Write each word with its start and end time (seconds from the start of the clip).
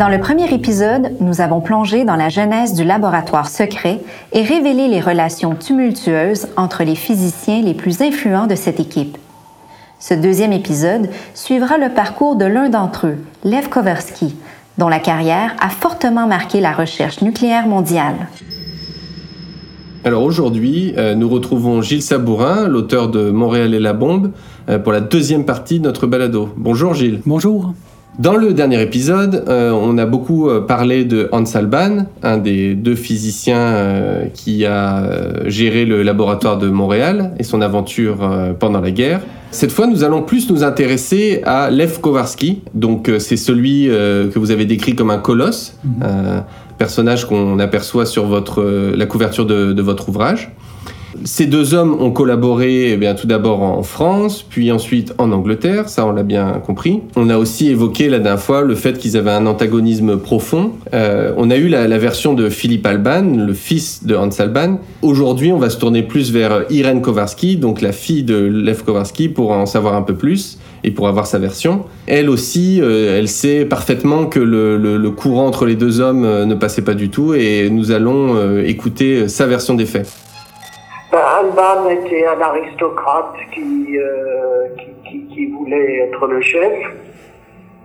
Dans 0.00 0.08
le 0.08 0.18
premier 0.18 0.50
épisode, 0.54 1.12
nous 1.20 1.42
avons 1.42 1.60
plongé 1.60 2.06
dans 2.06 2.16
la 2.16 2.30
genèse 2.30 2.72
du 2.72 2.84
laboratoire 2.84 3.50
secret 3.50 4.00
et 4.32 4.42
révélé 4.42 4.88
les 4.88 5.02
relations 5.02 5.54
tumultueuses 5.54 6.46
entre 6.56 6.84
les 6.84 6.94
physiciens 6.94 7.60
les 7.60 7.74
plus 7.74 8.00
influents 8.00 8.46
de 8.46 8.54
cette 8.54 8.80
équipe. 8.80 9.18
Ce 9.98 10.14
deuxième 10.14 10.54
épisode 10.54 11.10
suivra 11.34 11.76
le 11.76 11.90
parcours 11.90 12.36
de 12.36 12.46
l'un 12.46 12.70
d'entre 12.70 13.08
eux, 13.08 13.16
Lev 13.44 13.68
Kovarsky, 13.68 14.34
dont 14.78 14.88
la 14.88 15.00
carrière 15.00 15.54
a 15.60 15.68
fortement 15.68 16.26
marqué 16.26 16.62
la 16.62 16.72
recherche 16.72 17.20
nucléaire 17.20 17.66
mondiale. 17.66 18.28
Alors 20.06 20.22
aujourd'hui, 20.22 20.94
euh, 20.96 21.14
nous 21.14 21.28
retrouvons 21.28 21.82
Gilles 21.82 22.00
Sabourin, 22.00 22.68
l'auteur 22.68 23.10
de 23.10 23.30
Montréal 23.30 23.74
et 23.74 23.80
la 23.80 23.92
bombe, 23.92 24.32
euh, 24.70 24.78
pour 24.78 24.92
la 24.92 25.02
deuxième 25.02 25.44
partie 25.44 25.78
de 25.78 25.84
notre 25.84 26.06
balado. 26.06 26.48
Bonjour 26.56 26.94
Gilles. 26.94 27.20
Bonjour. 27.26 27.74
Dans 28.20 28.36
le 28.36 28.52
dernier 28.52 28.82
épisode, 28.82 29.44
euh, 29.48 29.70
on 29.70 29.96
a 29.96 30.04
beaucoup 30.04 30.50
euh, 30.50 30.60
parlé 30.60 31.06
de 31.06 31.30
Hans 31.32 31.54
Alban, 31.54 32.04
un 32.22 32.36
des 32.36 32.74
deux 32.74 32.94
physiciens 32.94 33.56
euh, 33.56 34.24
qui 34.34 34.66
a 34.66 35.04
géré 35.46 35.86
le 35.86 36.02
laboratoire 36.02 36.58
de 36.58 36.68
Montréal 36.68 37.32
et 37.38 37.44
son 37.44 37.62
aventure 37.62 38.18
pendant 38.58 38.82
la 38.82 38.90
guerre. 38.90 39.22
Cette 39.52 39.72
fois, 39.72 39.86
nous 39.86 40.04
allons 40.04 40.20
plus 40.20 40.50
nous 40.50 40.62
intéresser 40.64 41.40
à 41.46 41.70
Lev 41.70 41.98
Kovarsky. 42.02 42.60
Donc, 42.74 43.10
c'est 43.20 43.38
celui 43.38 43.86
que 43.86 44.38
vous 44.38 44.50
avez 44.50 44.66
décrit 44.66 44.94
comme 44.94 45.10
un 45.10 45.18
colosse, 45.18 45.78
mhm. 45.82 46.44
personnage 46.76 47.24
qu'on 47.24 47.58
aperçoit 47.58 48.04
sur 48.04 48.26
votre, 48.26 48.62
la 48.94 49.06
couverture 49.06 49.46
de 49.46 49.82
votre 49.82 50.10
ouvrage. 50.10 50.52
Ces 51.24 51.46
deux 51.46 51.74
hommes 51.74 52.00
ont 52.00 52.10
collaboré 52.10 52.92
eh 52.92 52.96
bien, 52.96 53.14
tout 53.14 53.26
d'abord 53.26 53.62
en 53.62 53.82
France, 53.82 54.44
puis 54.48 54.70
ensuite 54.70 55.12
en 55.18 55.32
Angleterre, 55.32 55.88
ça 55.88 56.06
on 56.06 56.12
l'a 56.12 56.22
bien 56.22 56.60
compris. 56.64 57.00
On 57.16 57.28
a 57.28 57.36
aussi 57.36 57.68
évoqué 57.68 58.08
la 58.08 58.18
dernière 58.18 58.40
fois 58.40 58.62
le 58.62 58.74
fait 58.74 58.98
qu'ils 58.98 59.16
avaient 59.16 59.30
un 59.30 59.46
antagonisme 59.46 60.18
profond. 60.18 60.72
Euh, 60.94 61.32
on 61.36 61.50
a 61.50 61.56
eu 61.56 61.68
la, 61.68 61.86
version 61.98 62.34
de 62.34 62.48
Philippe 62.48 62.86
Alban, 62.86 63.22
le 63.46 63.52
fils 63.52 64.04
de 64.04 64.14
Hans 64.14 64.30
Alban. 64.38 64.78
Aujourd'hui, 65.02 65.52
on 65.52 65.58
va 65.58 65.68
se 65.68 65.78
tourner 65.78 66.02
plus 66.02 66.32
vers 66.32 66.64
Irène 66.70 67.02
Kowarski, 67.02 67.56
donc 67.56 67.82
la 67.82 67.92
fille 67.92 68.22
de 68.22 68.36
Lev 68.36 68.84
Kowarski, 68.84 69.28
pour 69.28 69.50
en 69.50 69.66
savoir 69.66 69.94
un 69.94 70.02
peu 70.02 70.14
plus 70.14 70.58
et 70.84 70.92
pour 70.92 71.08
avoir 71.08 71.26
sa 71.26 71.38
version. 71.38 71.84
Elle 72.06 72.30
aussi, 72.30 72.80
euh, 72.80 73.18
elle 73.18 73.28
sait 73.28 73.64
parfaitement 73.64 74.26
que 74.26 74.40
le, 74.40 75.10
courant 75.10 75.46
entre 75.46 75.66
les 75.66 75.74
deux 75.74 76.00
hommes 76.00 76.24
euh, 76.24 76.46
ne 76.46 76.54
passait 76.54 76.82
pas 76.82 76.94
du 76.94 77.10
tout 77.10 77.34
et 77.34 77.68
nous 77.68 77.90
allons 77.90 78.60
écouter 78.60 79.28
sa 79.28 79.46
version 79.46 79.74
des 79.74 79.86
faits. 79.86 80.06
Alban 81.16 81.88
était 81.90 82.24
un 82.26 82.40
aristocrate 82.40 83.34
euh, 83.58 84.68
qui, 85.04 85.26
qui, 85.26 85.46
voulait 85.46 86.08
être 86.08 86.26
le 86.26 86.40
chef. 86.40 86.72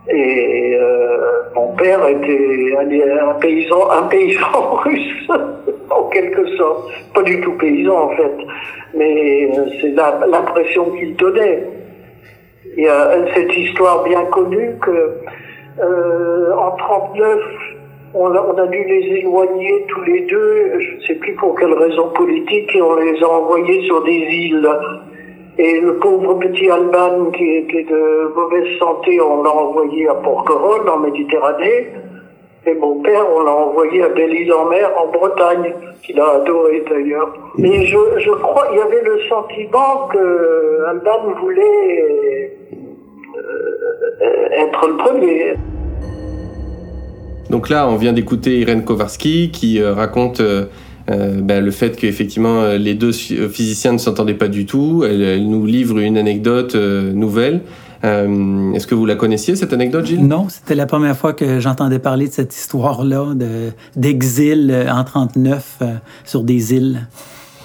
Et 0.08 0.78
euh, 0.80 1.18
mon 1.56 1.74
père 1.76 2.08
était 2.08 2.76
un, 2.78 3.34
paysan, 3.36 3.90
un 3.90 4.04
paysan 4.04 4.76
russe, 4.84 5.28
en 5.90 6.04
quelque 6.10 6.46
sorte. 6.58 6.92
Pas 7.14 7.24
du 7.24 7.42
tout 7.42 7.54
paysan 7.54 7.96
en 7.96 8.10
fait, 8.10 8.38
mais 8.94 9.50
euh, 9.58 9.66
c'est 9.82 9.96
l'impression 10.30 10.92
qu'il 10.92 11.16
donnait. 11.16 11.64
Il 12.78 12.84
y 12.84 12.88
a 12.88 13.34
cette 13.34 13.58
histoire 13.58 14.04
bien 14.04 14.24
connue 14.26 14.76
que 14.82 15.18
en 16.58 16.72
39, 16.72 17.40
on 18.18 18.58
a, 18.58 18.68
dû 18.68 18.84
les 18.84 19.20
éloigner 19.20 19.86
tous 19.90 20.02
les 20.04 20.22
deux, 20.22 20.80
je 20.80 20.96
ne 20.96 21.02
sais 21.02 21.16
plus 21.16 21.34
pour 21.36 21.56
quelle 21.60 21.74
raison 21.74 22.10
politique, 22.10 22.74
et 22.76 22.82
on 22.82 22.96
les 22.96 23.22
a 23.22 23.28
envoyés 23.28 23.82
sur 23.84 24.04
des 24.04 24.12
îles. 24.12 24.70
Et 25.58 25.80
le 25.80 25.98
pauvre 25.98 26.36
petit 26.36 26.70
Alban, 26.70 27.32
qui 27.32 27.58
était 27.58 27.84
de 27.84 28.34
mauvaise 28.36 28.78
santé, 28.78 29.20
on 29.22 29.44
l'a 29.44 29.52
envoyé 29.52 30.08
à 30.08 30.16
Porquerolles, 30.16 30.90
en 30.90 31.00
Méditerranée. 31.00 31.88
Et 32.68 32.74
mon 32.74 33.02
père, 33.02 33.26
on 33.34 33.42
l'a 33.42 33.52
envoyé 33.52 34.02
à 34.04 34.10
Belle-Île-en-Mer, 34.10 34.92
en 34.98 35.08
Bretagne, 35.08 35.74
qu'il 36.04 36.20
a 36.20 36.42
adoré 36.42 36.84
d'ailleurs. 36.90 37.34
Mais 37.58 37.86
je, 37.86 38.32
crois, 38.42 38.68
il 38.72 38.78
y 38.78 38.82
avait 38.82 39.04
le 39.04 39.20
sentiment 39.30 40.08
que 40.12 40.86
Alban 40.90 41.34
voulait 41.42 42.58
euh, 44.22 44.50
être 44.52 44.88
le 44.88 44.98
premier. 44.98 45.56
Donc 47.50 47.70
là, 47.70 47.88
on 47.88 47.96
vient 47.96 48.14
d'écouter 48.14 48.60
Irène 48.60 48.84
Kowarski 48.84 49.52
qui 49.52 49.80
euh, 49.80 49.94
raconte 49.94 50.40
euh, 50.40 50.66
euh, 51.12 51.42
ben, 51.42 51.64
le 51.64 51.72
fait 51.72 51.96
qu'effectivement 51.96 52.70
les 52.74 52.96
deux 52.96 53.12
physiciens 53.12 53.94
ne 53.94 54.00
s'entendaient 54.00 54.34
pas 54.34 54.48
du 54.48 54.66
tout. 54.66 55.04
Elle, 55.08 55.48
nous 55.48 55.66
livre 55.66 56.00
une 56.00 56.18
anecdote 56.18 56.76
nouvelle. 56.76 57.62
Est-ce 58.04 58.86
que 58.86 58.94
vous 58.94 59.08
la 59.08 59.16
connaissiez, 59.16 59.56
cette 59.56 59.74
anecdote, 59.74 60.06
Gilles? 60.06 60.28
Non, 60.28 60.46
c'était 60.48 60.76
la 60.76 60.86
première 60.86 61.18
fois 61.18 61.34
que 61.34 61.60
j'entendais 61.60 61.98
parler 61.98 62.28
de 62.28 62.34
cette 62.34 62.56
histoire-là 62.56 63.34
d'exil 63.96 64.76
en 64.92 65.04
39 65.04 65.80
sur 66.24 66.44
des 66.44 66.74
îles. 66.74 67.08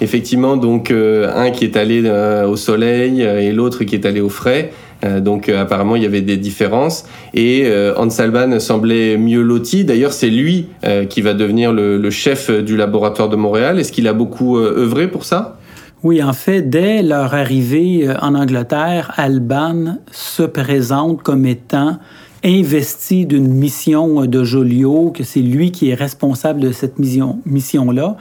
Effectivement, 0.01 0.57
donc 0.57 0.91
un 0.91 1.51
qui 1.51 1.65
est 1.65 1.77
allé 1.77 2.11
au 2.47 2.57
soleil 2.57 3.21
et 3.21 3.53
l'autre 3.53 3.85
qui 3.85 3.95
est 3.95 4.07
allé 4.07 4.23
au 4.23 4.31
frais. 4.31 4.73
Euh, 5.05 5.21
donc 5.21 5.49
euh, 5.49 5.63
apparemment 5.63 5.97
il 5.97 6.03
y 6.03 6.07
avait 6.07 6.21
des 6.21 6.37
différences 6.37 7.07
et 7.33 7.63
euh, 7.65 7.95
Hans 7.97 8.09
Alban 8.19 8.61
semblait 8.61 9.17
mieux 9.17 9.43
loti. 9.43 9.85
D'ailleurs 9.85 10.13
c'est 10.13 10.29
lui 10.29 10.67
qui 11.09 11.23
va 11.23 11.35
devenir 11.35 11.73
le, 11.73 12.11
chef 12.11 12.51
du 12.51 12.77
laboratoire 12.77 13.29
de 13.29 13.37
Montréal. 13.37 13.79
Est-ce 13.79 13.93
qu'il 13.93 14.09
a 14.09 14.13
beaucoup 14.13 14.59
œuvré 14.59 15.09
pour 15.09 15.25
ça? 15.25 15.59
Oui, 16.03 16.23
en 16.23 16.33
fait, 16.33 16.63
dès 16.63 17.03
leur 17.03 17.35
arrivée 17.35 18.09
en 18.21 18.35
Angleterre, 18.35 19.13
Alban 19.17 19.99
se 20.11 20.43
présente 20.43 21.23
comme 21.23 21.47
étant 21.47 21.99
investi 22.43 23.27
d'une 23.27 23.53
mission 23.53 24.25
de 24.25 24.45
Joliot, 24.45 25.13
que 25.15 25.25
c'est 25.25 25.41
lui 25.41 25.71
qui 25.73 25.91
est 25.91 25.95
responsable 25.95 26.61
de 26.61 26.73
cette 26.73 26.99
mission-là, 26.99 27.37
mission 27.45 28.17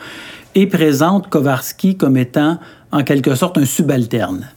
et 0.56 0.68
présente 0.68 1.30
Kowarski 1.30 1.96
comme 1.96 2.18
étant 2.18 2.60
en 2.92 3.04
quelque 3.04 3.34
sorte 3.34 3.58
un 3.58 3.66
subalterne. 3.66 4.50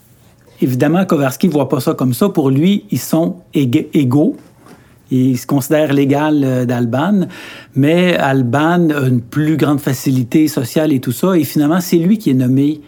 Évidemment, 0.62 1.04
Kowarski 1.04 1.48
ne 1.48 1.52
voit 1.52 1.68
pas 1.68 1.80
ça 1.80 1.94
comme 1.94 2.14
ça. 2.14 2.28
Pour 2.28 2.48
lui, 2.48 2.84
ils 2.92 3.00
sont 3.00 3.36
égaux. 3.52 4.36
Il 5.10 5.36
se 5.36 5.46
considère 5.46 5.92
l'égal 5.92 6.42
euh, 6.42 6.64
d'Alban, 6.64 7.26
mais 7.74 8.16
Alban 8.16 8.88
a 8.88 9.08
une 9.08 9.20
plus 9.20 9.58
grande 9.58 9.78
facilité 9.78 10.48
sociale 10.48 10.90
et 10.90 11.00
tout 11.00 11.12
ça. 11.12 11.36
Et 11.36 11.44
finalement, 11.44 11.80
c'est 11.80 11.98
lui 11.98 12.16
qui 12.16 12.30
est 12.30 12.34
nommé 12.34 12.80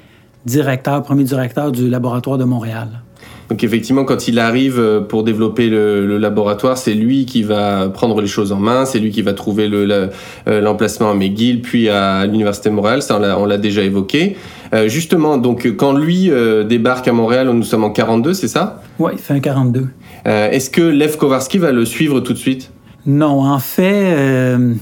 directeur, 0.46 1.02
premier 1.02 1.24
directeur 1.24 1.70
du 1.70 1.90
laboratoire 1.90 2.38
de 2.38 2.44
Montréal. 2.44 3.03
Donc 3.50 3.62
effectivement, 3.62 4.04
quand 4.04 4.28
il 4.28 4.38
arrive 4.38 4.78
euh, 4.78 5.00
pour 5.00 5.22
développer 5.22 5.68
le, 5.68 6.18
laboratoire, 6.18 6.78
c'est 6.78 6.94
lui 6.94 7.26
qui 7.26 7.42
va 7.42 7.88
prendre 7.88 8.20
les 8.20 8.26
choses 8.26 8.52
en 8.52 8.58
main, 8.58 8.84
c'est 8.84 8.98
lui 8.98 9.10
qui 9.10 9.22
va 9.22 9.34
trouver 9.34 9.68
euh, 9.70 10.08
l'emplacement 10.46 11.10
à 11.10 11.14
McGill, 11.14 11.60
puis 11.60 11.88
à 11.88 12.24
l'Université 12.26 12.70
de 12.70 12.74
Montréal, 12.74 13.02
ça 13.02 13.20
on 13.38 13.44
l'a 13.44 13.58
déjà 13.58 13.82
évoqué. 13.82 14.36
Euh, 14.72 14.88
justement, 14.88 15.36
donc 15.36 15.66
quand 15.76 15.92
lui 15.92 16.30
débarque 16.66 17.06
à 17.08 17.12
Montréal, 17.12 17.50
nous 17.50 17.62
sommes 17.62 17.84
en 17.84 17.90
42, 17.90 18.34
c'est 18.34 18.48
ça? 18.48 18.82
Oui, 18.98 19.12
fin 19.18 19.40
42. 19.40 19.88
Est-ce 20.24 20.70
que 20.70 20.80
Lev 20.80 21.16
Kowarski 21.16 21.58
va 21.58 21.72
le 21.72 21.84
suivre 21.84 22.20
tout 22.20 22.32
de 22.32 22.38
suite? 22.38 22.70
Non, 23.06 23.42
en 23.42 23.58
fait, 23.58 24.16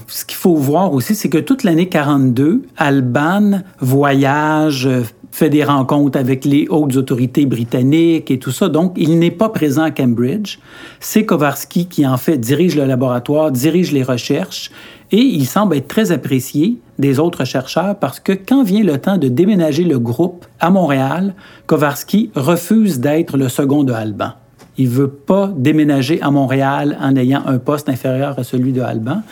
ce 0.07 0.23
qu'il 0.23 0.37
faut 0.37 0.55
voir 0.55 0.93
aussi, 0.93 1.15
c'est 1.15 1.29
que 1.29 1.39
toute 1.39 1.63
l'année 1.63 1.89
42, 1.89 2.61
Alban 2.77 3.61
voyage, 3.81 4.87
fait 5.33 5.49
des 5.49 5.63
rencontres 5.63 6.19
avec 6.19 6.45
les 6.45 6.67
hautes 6.69 6.95
autorités 6.95 7.47
britanniques 7.47 8.29
et 8.29 8.37
tout 8.37 8.51
ça. 8.51 8.69
Donc, 8.69 8.93
il 8.97 9.17
n'est 9.17 9.31
pas 9.31 9.49
présent 9.49 9.81
à 9.81 9.89
Cambridge. 9.89 10.59
C'est 10.99 11.25
Kowarski 11.25 11.87
qui, 11.87 12.05
en 12.05 12.17
fait, 12.17 12.37
dirige 12.37 12.75
le 12.75 12.85
laboratoire, 12.85 13.51
dirige 13.51 13.91
les 13.91 14.03
recherches 14.03 14.69
et 15.11 15.17
il 15.17 15.47
semble 15.47 15.75
être 15.75 15.87
très 15.87 16.11
apprécié 16.11 16.77
des 16.99 17.17
autres 17.17 17.45
chercheurs 17.45 17.97
parce 17.97 18.19
que 18.19 18.31
quand 18.31 18.63
vient 18.63 18.83
le 18.83 18.99
temps 18.99 19.17
de 19.17 19.27
déménager 19.27 19.85
le 19.85 19.97
groupe 19.97 20.45
à 20.59 20.69
Montréal, 20.69 21.33
Kowarski 21.65 22.29
refuse 22.35 22.99
d'être 22.99 23.35
le 23.35 23.49
second 23.49 23.83
de 23.83 23.91
Alban. 23.91 24.33
Il 24.77 24.87
veut 24.87 25.09
pas 25.09 25.51
déménager 25.57 26.21
à 26.21 26.29
Montréal 26.29 26.95
en 27.01 27.15
ayant 27.15 27.41
un 27.47 27.57
poste 27.57 27.89
inférieur 27.89 28.37
à 28.37 28.43
celui 28.43 28.71
de 28.71 28.81
Alban. 28.81 29.23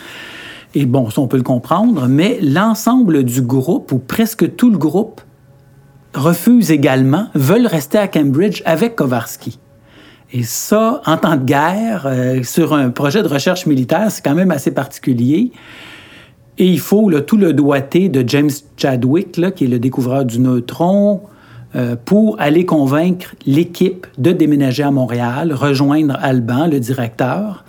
Et 0.74 0.84
bon, 0.84 1.10
ça, 1.10 1.20
on 1.20 1.28
peut 1.28 1.36
le 1.36 1.44
comprendre, 1.44 2.08
mais 2.08 2.40
l'ensemble 2.42 3.22
du 3.22 3.42
groupe, 3.42 3.92
ou 3.92 3.98
presque 3.98 4.56
tout 4.56 4.70
le 4.70 4.78
groupe, 4.78 5.20
refusent 6.14 6.70
également, 6.70 7.28
veulent 7.34 7.66
rester 7.66 7.98
à 7.98 8.08
Cambridge 8.08 8.62
avec 8.64 8.96
Kowarski. 8.96 9.58
Et 10.32 10.44
ça, 10.44 11.02
en 11.04 11.16
temps 11.18 11.36
de 11.36 11.44
guerre, 11.44 12.04
euh, 12.06 12.42
sur 12.42 12.72
un 12.72 12.90
projet 12.90 13.22
de 13.22 13.28
recherche 13.28 13.66
militaire, 13.66 14.10
c'est 14.10 14.24
quand 14.24 14.34
même 14.34 14.50
assez 14.50 14.70
particulier. 14.70 15.52
Et 16.58 16.66
il 16.66 16.80
faut 16.80 17.10
tout 17.20 17.36
le 17.36 17.52
doigté 17.52 18.08
de 18.08 18.26
James 18.26 18.50
Chadwick, 18.76 19.36
là, 19.36 19.50
qui 19.50 19.64
est 19.64 19.68
le 19.68 19.78
découvreur 19.78 20.24
du 20.24 20.38
neutron, 20.38 21.22
euh, 21.74 21.96
pour 22.02 22.40
aller 22.40 22.64
convaincre 22.64 23.34
l'équipe 23.46 24.06
de 24.18 24.32
déménager 24.32 24.82
à 24.82 24.90
Montréal, 24.90 25.52
rejoindre 25.52 26.16
Alban, 26.20 26.66
le 26.66 26.80
directeur. 26.80 27.64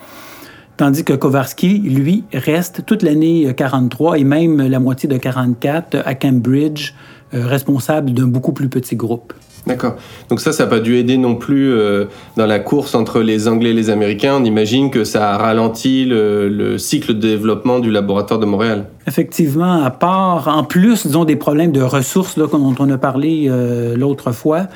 Tandis 0.78 1.04
que 1.04 1.14
Kowarski, 1.14 1.80
lui, 1.80 2.24
reste 2.34 2.86
toute 2.86 3.04
l'année 3.04 3.54
43 3.56 4.20
et 4.20 4.24
même 4.24 4.62
la 4.62 4.80
moitié 4.80 5.08
de 5.08 5.18
44 5.18 6.02
à 6.06 6.16
Cambridge, 6.16 6.94
responsable 7.34 8.12
d'un 8.12 8.28
beaucoup 8.28 8.54
plus 8.54 8.70
petit 8.70 8.96
groupe. 8.96 9.34
D'accord. 9.66 9.96
Donc 10.30 10.42
ça, 10.42 10.52
ça 10.52 10.64
n'a 10.64 10.70
pas 10.70 10.80
dû 10.80 10.98
aider 10.98 11.18
non 11.18 11.36
plus 11.36 11.72
euh, 11.72 12.06
dans 12.36 12.46
la 12.46 12.60
course 12.60 12.96
entre 12.96 13.22
les 13.22 13.48
Anglais 13.48 13.70
et 13.70 13.74
les 13.74 13.90
Américains. 13.90 14.36
On 14.40 14.44
imagine 14.44 14.92
que 14.92 15.06
ça 15.06 15.32
a 15.32 15.38
ralenti 15.38 16.06
le, 16.06 16.78
cycle 16.78 17.14
de 17.14 17.20
développement 17.20 17.80
du 17.80 17.90
laboratoire 17.90 18.40
de 18.40 18.46
Montréal. 18.46 18.88
Effectivement, 19.08 19.84
à 19.84 19.92
part, 19.92 20.50
en 20.50 20.64
plus, 20.64 21.08
disons, 21.08 21.24
des 21.24 21.36
problèmes 21.36 21.72
de 21.72 21.82
ressources 21.82 22.36
là, 22.36 22.48
dont 22.52 22.76
on 22.78 22.90
a 22.90 22.98
parlé 22.98 23.48
euh, 23.48 23.96
l'autre 23.96 24.32
fois, 24.32 24.68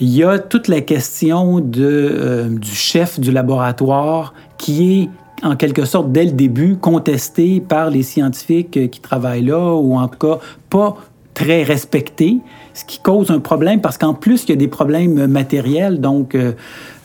il 0.00 0.08
y 0.08 0.24
a 0.24 0.38
toute 0.38 0.68
la 0.68 0.80
question 0.80 1.60
de, 1.60 1.82
euh, 1.82 2.48
du 2.48 2.74
chef 2.74 3.20
du 3.20 3.32
laboratoire 3.32 4.32
qui 4.56 5.02
est 5.02 5.08
en 5.42 5.56
quelque 5.56 5.86
sorte, 5.86 6.12
dès 6.12 6.24
le 6.24 6.32
début, 6.32 6.76
contesté 6.76 7.60
par 7.60 7.88
les 7.88 8.02
scientifiques 8.02 8.90
qui 8.90 9.00
travaillent 9.00 9.44
là, 9.44 9.74
ou 9.74 9.96
en 9.96 10.06
tout 10.06 10.18
cas 10.18 10.38
pas 10.68 10.96
très 11.34 11.62
respecté, 11.62 12.38
ce 12.74 12.84
qui 12.84 12.98
cause 12.98 13.30
un 13.30 13.40
problème 13.40 13.80
parce 13.80 13.98
qu'en 13.98 14.14
plus, 14.14 14.44
il 14.44 14.50
y 14.50 14.52
a 14.52 14.56
des 14.56 14.68
problèmes 14.68 15.26
matériels. 15.26 16.00
Donc, 16.00 16.34
euh, 16.34 16.52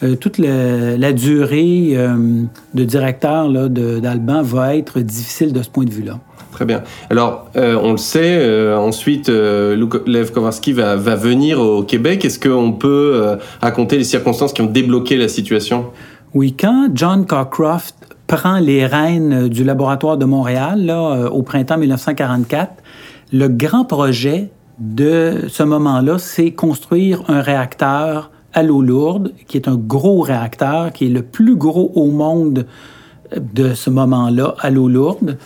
euh, 0.04 0.16
toute 0.16 0.38
la 0.38 1.14
durée 1.14 1.92
euh, 1.94 2.44
de 2.74 2.84
directeur 2.84 3.50
d'Alban 3.50 4.42
va 4.42 4.76
être 4.76 5.00
difficile 5.00 5.54
de 5.54 5.62
ce 5.62 5.70
point 5.70 5.86
de 5.86 5.92
vue-là. 5.92 6.20
Très 6.52 6.66
bien. 6.66 6.84
Alors, 7.10 7.50
on 7.56 7.92
le 7.92 7.98
sait, 7.98 8.74
ensuite, 8.76 9.28
Lev 9.28 10.32
Kowarski 10.32 10.72
va, 10.72 10.96
va, 10.96 11.16
venir 11.16 11.60
au 11.60 11.84
Québec. 11.84 12.24
Est-ce 12.24 12.40
qu'on 12.40 12.72
peut 12.72 13.38
raconter 13.62 13.98
les 13.98 14.06
circonstances 14.06 14.54
qui 14.54 14.62
ont 14.62 14.68
débloqué 14.68 15.18
la 15.18 15.28
situation? 15.28 15.88
Oui, 16.34 16.56
quand 16.58 16.88
John 16.94 17.26
Cockcroft 17.26 17.96
prend 18.28 18.60
les 18.60 18.86
rênes 18.86 19.50
du 19.50 19.66
laboratoire 19.66 20.18
de 20.18 20.24
Montréal 20.24 20.86
là, 20.86 21.30
au 21.30 21.44
printemps 21.44 21.78
1944, 21.78 22.72
le 23.32 23.48
grand 23.48 23.86
projet 23.86 24.50
de 24.80 25.46
ce 25.48 25.64
moment-là, 25.64 26.18
c'est 26.20 26.52
construire 26.52 27.24
un 27.28 27.42
réacteur 27.42 28.32
à 28.54 28.64
l'eau 28.64 28.82
lourde, 28.82 29.34
qui 29.48 29.58
est 29.58 29.68
un 29.68 29.76
gros 29.76 30.22
réacteur, 30.22 30.94
qui 30.94 31.06
est 31.06 31.10
le 31.10 31.22
plus 31.22 31.56
gros 31.56 31.92
au 31.96 32.12
monde 32.12 32.66
de 33.36 33.74
ce 33.74 33.90
moment-là 33.90 34.56
à 34.60 34.70
l'eau 34.70 34.88
lourde, 34.88 35.38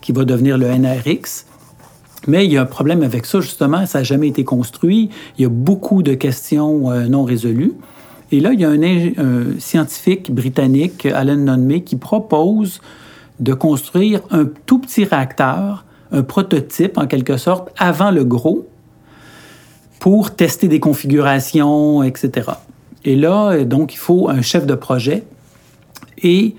qui 0.00 0.12
va 0.12 0.24
devenir 0.24 0.58
le 0.58 0.68
NRX. 0.68 1.46
Mais 2.26 2.46
il 2.46 2.52
y 2.52 2.56
a 2.56 2.62
un 2.62 2.66
problème 2.66 3.02
avec 3.02 3.26
ça, 3.26 3.40
justement, 3.40 3.84
ça 3.86 3.98
n'a 3.98 4.04
jamais 4.04 4.28
été 4.28 4.44
construit. 4.44 5.10
Il 5.38 5.42
y 5.42 5.44
a 5.44 5.50
beaucoup 5.50 6.02
de 6.02 6.14
questions 6.14 6.90
euh, 6.90 7.06
non 7.06 7.24
résolues. 7.24 7.74
Et 8.32 8.40
là, 8.40 8.52
il 8.52 8.60
y 8.60 8.64
a 8.64 8.70
un, 8.70 9.58
scientifique 9.58 10.32
britannique, 10.32 11.06
Alan 11.06 11.36
Nunme, 11.36 11.82
qui 11.82 11.96
propose 11.96 12.80
de 13.40 13.52
construire 13.52 14.20
un 14.30 14.46
tout 14.66 14.78
petit 14.78 15.04
réacteur, 15.04 15.83
un 16.12 16.22
prototype 16.22 16.98
en 16.98 17.06
quelque 17.06 17.36
sorte, 17.36 17.70
avant 17.78 18.10
le 18.10 18.24
gros, 18.24 18.66
pour 20.00 20.34
tester 20.34 20.68
des 20.68 20.80
configurations, 20.80 22.02
etc. 22.02 22.50
Et 23.04 23.16
là, 23.16 23.52
euh, 23.52 23.64
donc, 23.64 23.94
il 23.94 23.98
faut 23.98 24.28
un 24.28 24.42
chef 24.42 24.66
de 24.66 24.74
projet. 24.74 25.24
Et 26.22 26.56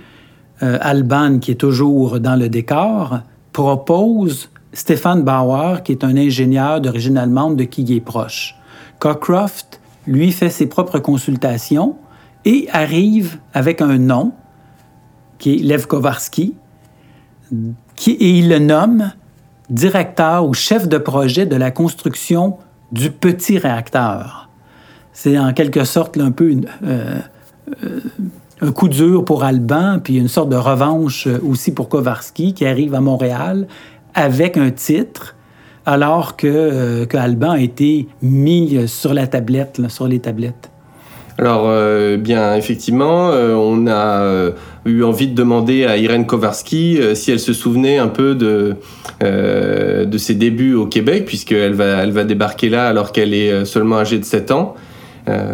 euh, 0.63 0.77
Alban, 0.81 1.39
qui 1.39 1.51
est 1.51 1.55
toujours 1.55 2.19
dans 2.19 2.35
le 2.35 2.49
décor, 2.49 3.19
propose 3.51 4.49
Stéphane 4.73 5.23
Bauer, 5.23 5.83
qui 5.83 5.91
est 5.91 6.03
un 6.03 6.17
ingénieur 6.17 6.81
d'origine 6.81 7.17
allemande 7.17 7.55
de 7.55 7.63
qui 7.63 7.83
il 7.83 7.95
est 7.95 8.01
proche. 8.01 8.55
Cockcroft, 8.99 9.79
lui, 10.07 10.31
fait 10.31 10.49
ses 10.49 10.67
propres 10.67 10.99
consultations 10.99 11.95
et 12.45 12.67
arrive 12.71 13.39
avec 13.53 13.81
un 13.81 13.97
nom, 13.97 14.33
qui 15.37 15.55
est 15.55 15.63
Lev 15.63 15.87
Kowarski, 15.87 16.53
qui, 17.95 18.11
et 18.11 18.29
il 18.39 18.49
le 18.49 18.59
nomme 18.59 19.11
directeur 19.69 20.47
ou 20.47 20.53
chef 20.53 20.87
de 20.87 20.97
projet 20.97 21.45
de 21.45 21.55
la 21.55 21.71
construction 21.71 22.57
du 22.91 23.11
petit 23.11 23.57
réacteur. 23.57 24.49
C'est 25.13 25.37
en 25.37 25.53
quelque 25.53 25.85
sorte 25.85 26.17
un 26.17 26.31
peu 26.31 26.55
euh, 26.83 27.19
euh, 27.83 27.99
un 28.61 28.71
coup 28.71 28.87
dur 28.87 29.25
pour 29.25 29.43
Alban, 29.43 29.99
puis 30.03 30.17
une 30.17 30.27
sorte 30.27 30.49
de 30.49 30.55
revanche 30.55 31.27
aussi 31.27 31.73
pour 31.73 31.89
Kowarski, 31.89 32.53
qui 32.53 32.65
arrive 32.65 32.93
à 32.93 33.01
Montréal 33.01 33.67
avec 34.13 34.57
un 34.57 34.71
titre, 34.71 35.35
alors 35.85 36.35
que, 36.35 36.47
euh, 36.47 37.05
que 37.05 37.17
Alban 37.17 37.51
a 37.51 37.59
été 37.59 38.07
mis 38.21 38.87
sur 38.87 39.13
la 39.13 39.27
tablette, 39.27 39.81
sur 39.89 40.07
les 40.07 40.19
tablettes. 40.19 40.69
Alors, 41.37 41.65
euh, 41.67 42.15
bien, 42.15 42.55
effectivement, 42.55 43.31
euh, 43.31 43.53
on 43.55 43.87
a 43.87 44.21
euh, 44.21 44.51
eu 44.85 45.03
envie 45.03 45.27
de 45.27 45.35
demander 45.35 45.83
à 45.83 45.97
Irène 45.97 46.25
Kowarski 46.25 46.97
si 47.13 47.31
elle 47.31 47.41
se 47.41 47.51
souvenait 47.51 47.97
un 47.97 48.07
peu 48.07 48.35
de, 48.35 48.75
de 49.21 50.17
ses 50.17 50.35
débuts 50.35 50.75
au 50.75 50.85
Québec, 50.85 51.25
puisqu'elle 51.25 51.73
va, 51.73 52.03
elle 52.03 52.11
va 52.11 52.23
débarquer 52.23 52.69
là 52.69 52.87
alors 52.87 53.11
qu'elle 53.11 53.33
est 53.33 53.65
seulement 53.65 53.97
âgée 53.97 54.19
de 54.19 54.25
7 54.25 54.51
ans. 54.51 54.75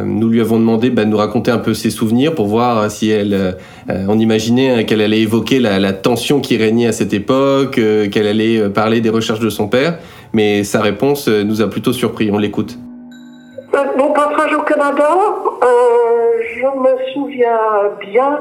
nous 0.06 0.28
lui 0.28 0.42
avons 0.42 0.60
demandé 0.60 0.90
bah, 0.90 1.06
de 1.06 1.10
nous 1.10 1.18
raconter 1.18 1.50
un 1.50 1.58
peu 1.58 1.74
ses 1.74 1.90
souvenirs 1.90 2.36
pour 2.36 2.48
voir 2.48 2.92
si 2.92 3.10
elle, 3.10 3.56
on 3.88 4.20
imaginait 4.20 4.86
qu'elle 4.86 5.02
allait 5.02 5.22
évoquer 5.22 5.60
la, 5.60 5.80
la, 5.80 5.94
tension 5.94 6.42
qui 6.42 6.58
régnait 6.58 6.88
à 6.88 6.92
cette 6.92 7.14
époque, 7.14 7.80
qu'elle 8.12 8.28
allait 8.28 8.70
parler 8.70 9.00
des 9.02 9.10
recherches 9.10 9.40
de 9.40 9.50
son 9.50 9.68
père, 9.68 9.98
mais 10.34 10.64
sa 10.64 10.82
réponse 10.82 11.28
nous 11.28 11.62
a 11.62 11.70
plutôt 11.70 11.94
surpris. 11.94 12.30
On 12.32 12.38
l'écoute. 12.38 12.78
Mon 13.74 14.12
passage 14.12 14.54
au 14.54 14.64
Canada, 14.64 15.10
euh, 15.64 16.42
je 16.56 16.66
me 16.66 17.14
souviens 17.14 17.58
bien 18.02 18.40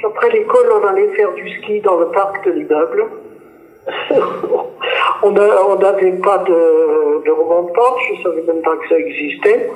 qu'après 0.00 0.30
l'école, 0.30 0.66
on 0.80 0.86
allait 0.86 1.08
faire 1.08 1.30
du 1.34 1.46
ski 1.58 1.82
dans 1.82 1.98
le 1.98 2.06
parc 2.06 2.42
de 2.46 2.52
l'immeuble. 2.52 3.04
on 5.22 5.30
n'avait 5.30 6.12
pas 6.12 6.38
de, 6.38 7.24
de 7.24 7.30
remonte-pente, 7.30 7.96
je 8.08 8.14
ne 8.14 8.22
savais 8.22 8.42
même 8.46 8.62
pas 8.62 8.76
que 8.76 8.88
ça 8.88 8.98
existait. 8.98 9.70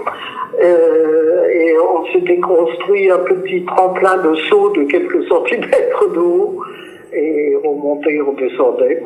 Euh, 0.62 1.48
et 1.50 1.78
on 1.78 2.06
s'était 2.12 2.40
construit 2.40 3.10
un 3.10 3.18
petit 3.18 3.64
tremplin 3.66 4.16
de 4.16 4.34
saut 4.48 4.70
de 4.70 4.84
quelques 4.84 5.24
centimètres 5.28 6.08
de 6.14 6.18
haut. 6.20 6.64
Et 7.12 7.54
on 7.64 7.74
montait, 7.74 8.18
on 8.26 8.32
descendait. 8.32 9.02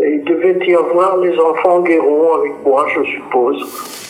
Et 0.00 0.08
il 0.08 0.24
devait 0.24 0.58
y 0.66 0.74
avoir 0.74 1.16
les 1.16 1.36
enfants 1.36 1.80
guérons 1.80 2.34
avec 2.34 2.52
moi, 2.64 2.86
je 2.94 3.02
suppose. 3.02 4.05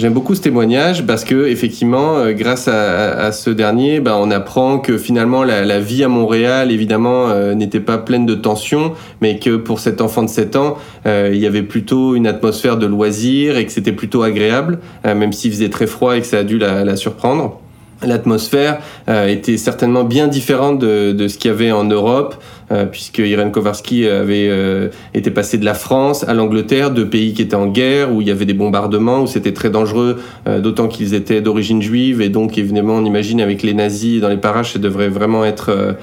J'aime 0.00 0.14
beaucoup 0.14 0.34
ce 0.34 0.40
témoignage 0.40 1.04
parce 1.04 1.24
que 1.24 1.46
effectivement, 1.48 2.16
euh, 2.16 2.32
grâce 2.32 2.68
à, 2.68 3.32
ce 3.32 3.50
dernier, 3.50 4.00
ben, 4.00 4.16
on 4.18 4.30
apprend 4.30 4.78
que 4.78 4.96
finalement 4.96 5.44
la, 5.44 5.78
vie 5.78 6.02
à 6.02 6.08
Montréal, 6.08 6.72
évidemment, 6.72 7.28
euh, 7.28 7.54
n'était 7.54 7.80
pas 7.80 7.98
pleine 7.98 8.24
de 8.24 8.34
tensions, 8.34 8.94
mais 9.20 9.38
que 9.38 9.56
pour 9.56 9.78
cet 9.78 10.00
enfant 10.00 10.22
de 10.22 10.30
7 10.30 10.56
ans, 10.56 10.78
euh, 11.04 11.28
il 11.34 11.38
y 11.38 11.46
avait 11.46 11.62
plutôt 11.62 12.14
une 12.14 12.26
atmosphère 12.26 12.78
de 12.78 12.86
loisirs 12.86 13.58
et 13.58 13.66
que 13.66 13.72
c'était 13.72 13.92
plutôt 13.92 14.22
agréable, 14.22 14.78
même 15.04 15.34
s'il 15.34 15.50
faisait 15.50 15.68
très 15.68 15.86
froid 15.86 16.16
et 16.16 16.20
que 16.22 16.26
ça 16.26 16.38
a 16.38 16.44
dû 16.44 16.56
la 16.56 16.96
surprendre 16.96 17.60
l'atmosphère 18.02 18.80
euh, 19.08 19.26
était 19.26 19.56
certainement 19.56 20.04
bien 20.04 20.28
différente 20.28 20.78
de, 20.78 21.12
de 21.12 21.28
ce 21.28 21.38
qu'il 21.38 21.50
y 21.50 21.54
avait 21.54 21.72
en 21.72 21.84
Europe, 21.84 22.36
euh, 22.72 22.86
puisque 22.86 23.18
Irène 23.18 23.52
Kowarski 23.52 24.06
avait 24.06 24.48
euh, 24.48 24.88
été 25.14 25.30
passé 25.30 25.58
de 25.58 25.64
la 25.64 25.74
France 25.74 26.24
à 26.26 26.34
l'Angleterre, 26.34 26.90
deux 26.90 27.08
pays 27.08 27.34
qui 27.34 27.42
étaient 27.42 27.56
en 27.56 27.66
guerre, 27.66 28.12
où 28.12 28.20
il 28.20 28.28
y 28.28 28.30
avait 28.30 28.46
des 28.46 28.54
bombardements, 28.54 29.22
où 29.22 29.26
c'était 29.26 29.52
très 29.52 29.70
dangereux, 29.70 30.20
d'autant 30.46 30.88
qu'ils 30.88 31.14
étaient 31.14 31.40
d'origine 31.40 31.82
juive, 31.82 32.20
et 32.20 32.28
donc 32.28 32.58
évidemment 32.58 32.94
on 32.94 33.04
imagine 33.04 33.40
avec 33.40 33.62
les 33.62 33.74
nazis 33.74 34.20
dans 34.20 34.28
les 34.28 34.36
parages, 34.36 34.72
ça 34.72 34.78
devrait 34.78 35.08
vraiment 35.08 35.44
être 35.44 35.96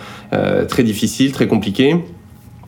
très 0.67 0.83
difficile, 0.83 1.31
très 1.31 1.47
compliqué. 1.47 1.95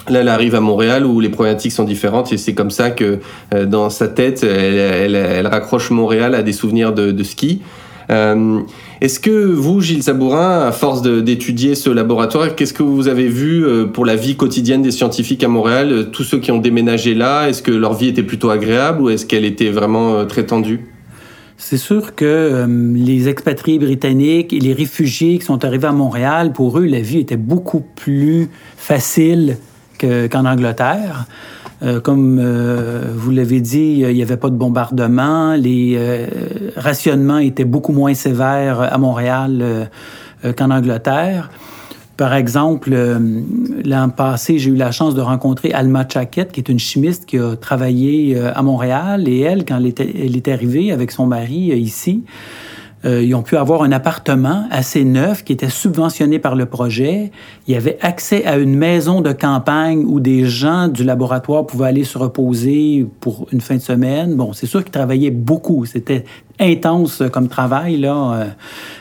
Là, 0.10 0.22
elle 0.22 0.28
arrive 0.28 0.56
à 0.56 0.62
Montréal 0.62 1.06
où 1.06 1.20
les 1.20 1.30
problématiques 1.30 1.72
sont 1.72 1.84
différentes 1.84 2.34
et 2.34 2.38
c'est 2.38 2.54
comme 2.54 2.72
ça 2.72 2.90
que 2.90 3.20
dans 3.66 3.90
sa 3.90 4.08
tête, 4.08 4.44
elle, 4.44 4.78
elle, 4.78 5.16
elle, 5.16 5.48
raccroche 5.48 5.92
Montréal 5.92 6.36
à 6.36 6.42
des 6.42 6.54
souvenirs 6.54 6.94
de, 6.94 7.12
de 7.12 7.24
ski. 7.24 7.62
Euh, 8.10 8.62
est-ce 9.02 9.20
que 9.20 9.30
vous, 9.30 9.82
Gilles 9.82 10.04
Sabourin, 10.04 10.68
à 10.68 10.72
force 10.72 11.02
d'étudier 11.02 11.76
ce 11.76 11.90
laboratoire, 11.90 12.56
qu'est-ce 12.56 12.74
que 12.74 12.84
vous 12.84 13.08
avez 13.08 13.28
vu 13.28 13.66
euh, 13.66 13.86
pour 13.86 14.06
la 14.06 14.16
vie 14.16 14.36
quotidienne 14.36 14.82
des 14.82 14.92
scientifiques 14.92 15.44
à 15.44 15.48
Montréal 15.48 15.92
euh, 15.92 16.04
Tous 16.04 16.24
ceux 16.24 16.40
qui 16.40 16.52
ont 16.52 16.58
déménagé 16.58 17.14
là, 17.14 17.48
est-ce 17.48 17.62
que 17.62 17.72
leur 17.72 17.94
vie 17.94 18.08
était 18.08 18.24
plutôt 18.24 18.50
agréable 18.50 19.02
ou 19.02 19.10
est-ce 19.10 19.26
qu'elle 19.26 19.46
était 19.46 19.70
vraiment 19.70 20.26
très 20.26 20.46
tendue? 20.46 20.82
C'est 21.58 21.78
sûr 21.78 22.16
que 22.16 22.66
les 22.96 23.28
expatriés 23.28 23.80
britanniques 23.80 24.54
et 24.54 24.60
les 24.60 24.72
réfugiés 24.72 25.38
qui 25.40 25.46
sont 25.46 25.66
arrivés 25.66 25.88
à 25.88 25.92
Montréal, 25.92 26.54
pour 26.54 26.80
eux, 26.80 26.86
la 26.86 27.02
vie 27.02 27.20
était 27.20 27.36
beaucoup 27.36 27.82
plus 27.82 28.48
facile 28.78 29.58
qu'en 30.00 30.46
Angleterre. 30.46 31.26
Euh, 31.82 32.02
comme 32.02 32.40
euh, 32.42 33.04
vous 33.16 33.32
l'avez 33.32 33.62
dit, 33.62 34.04
il 34.06 34.14
n'y 34.14 34.22
avait 34.22 34.38
pas 34.38 34.50
de 34.50 34.56
bombardement. 34.56 35.56
Les 35.56 35.96
euh, 35.98 36.28
rationnements 36.76 37.38
étaient 37.38 37.66
beaucoup 37.66 37.94
moins 37.94 38.14
sévères 38.14 38.82
à 38.82 38.98
Montréal 38.98 39.90
qu'en 40.58 40.72
Angleterre. 40.72 41.50
Par 42.18 42.34
exemple, 42.34 42.94
l'an 43.86 44.10
passé, 44.10 44.60
j'ai 44.60 44.72
eu 44.72 44.76
la 44.76 44.92
chance 44.92 45.16
de 45.16 45.22
rencontrer 45.22 45.72
Alma 45.72 46.06
Chaket, 46.08 46.52
qui 46.52 46.60
est 46.60 46.68
une 46.68 46.80
chimiste 46.80 47.26
qui 47.26 47.38
a 47.38 47.56
travaillé 47.56 48.38
à 48.38 48.62
Montréal. 48.62 49.30
Et 49.30 49.40
elle, 49.40 49.64
quand 49.64 49.78
elle 49.78 49.94
elle 49.98 50.36
était 50.36 50.52
arrivée 50.52 50.92
avec 50.92 51.12
son 51.12 51.28
mari 51.28 51.68
ici, 51.80 52.24
Euh, 53.06 53.24
ils 53.24 53.34
ont 53.34 53.44
pu 53.44 53.56
avoir 53.56 53.84
un 53.84 53.92
appartement 53.92 54.66
assez 54.72 55.06
neuf 55.06 55.44
qui 55.44 55.54
était 55.54 55.70
subventionné 55.70 56.38
par 56.38 56.56
le 56.56 56.66
projet. 56.66 57.32
Il 57.68 57.74
y 57.74 57.78
avait 57.78 57.98
accès 58.02 58.46
à 58.46 58.58
une 58.58 58.76
maison 58.76 59.22
de 59.22 59.32
campagne 59.32 60.04
où 60.06 60.20
des 60.20 60.46
gens 60.46 60.90
du 60.90 61.04
laboratoire 61.04 61.66
pouvaient 61.66 61.88
aller 61.88 62.04
se 62.04 62.18
reposer 62.18 63.08
pour 63.22 63.48
une 63.54 63.62
fin 63.62 63.76
de 63.76 63.82
semaine. 63.82 64.36
Bon, 64.36 64.52
c'est 64.52 64.66
sûr 64.66 64.84
qu'ils 64.84 64.92
travaillaient 64.92 65.32
beaucoup. 65.32 65.86
C'était 65.86 66.26
intense 66.60 67.24
comme 67.32 67.48
travail, 67.48 67.98
là. 67.98 68.34
Euh, 68.34 68.46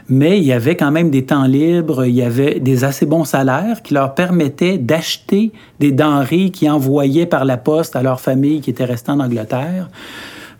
mais 0.09 0.38
il 0.38 0.45
y 0.45 0.52
avait 0.52 0.76
quand 0.76 0.93
même 0.93 1.11
des 1.11 1.25
temps 1.25 1.45
libres, 1.45 2.05
il 2.05 2.14
y 2.14 2.23
avait 2.23 2.61
des 2.61 2.85
assez 2.85 3.05
bons 3.05 3.25
salaires 3.25 3.83
qui 3.83 3.95
leur 3.95 4.14
permettaient 4.14 4.78
d'acheter 4.78 5.52
des 5.81 5.90
denrées 5.90 6.50
qu'ils 6.50 6.71
envoyaient 6.71 7.26
par 7.26 7.45
la 7.45 7.57
poste 7.57 7.97
à 7.97 8.02
leur 8.02 8.21
famille 8.21 8.61
qui 8.61 8.71
était 8.71 8.85
restée 8.85 9.11
en 9.11 9.19
Angleterre. 9.19 9.88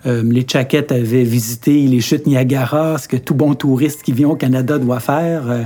Euh, 0.07 0.23
les 0.23 0.47
Chaquettes 0.47 0.93
avaient 0.93 1.25
visité 1.25 1.73
les 1.87 2.00
chutes 2.00 2.26
Niagara, 2.26 2.99
ce 2.99 3.09
que 3.09 3.17
tout 3.17 3.35
bon 3.35 3.55
touriste 3.55 4.02
qui 4.02 4.12
vient 4.12 4.28
au 4.28 4.37
Canada 4.37 4.78
doit 4.78 5.00
faire. 5.00 5.50
Euh, 5.50 5.62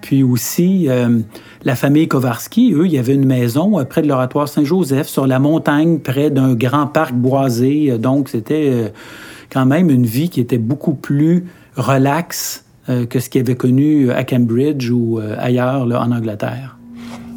puis 0.00 0.22
aussi, 0.22 0.88
euh, 0.88 1.20
la 1.64 1.76
famille 1.76 2.08
Kowarski, 2.08 2.72
eux, 2.72 2.86
il 2.86 2.92
y 2.92 2.98
avait 2.98 3.14
une 3.14 3.26
maison 3.26 3.84
près 3.84 4.00
de 4.00 4.08
l'oratoire 4.08 4.48
Saint-Joseph, 4.48 5.08
sur 5.08 5.26
la 5.26 5.38
montagne, 5.38 5.98
près 5.98 6.30
d'un 6.30 6.54
grand 6.54 6.86
parc 6.86 7.14
boisé. 7.14 7.98
Donc, 7.98 8.28
c'était 8.28 8.92
quand 9.50 9.66
même 9.66 9.90
une 9.90 10.06
vie 10.06 10.30
qui 10.30 10.40
était 10.40 10.58
beaucoup 10.58 10.94
plus 10.94 11.46
relaxe 11.76 12.64
que 12.86 13.20
ce 13.20 13.28
qu'ils 13.28 13.42
avaient 13.42 13.56
connu 13.56 14.10
à 14.10 14.24
Cambridge 14.24 14.90
ou 14.90 15.20
ailleurs 15.38 15.84
là, 15.84 16.00
en 16.00 16.12
Angleterre. 16.12 16.77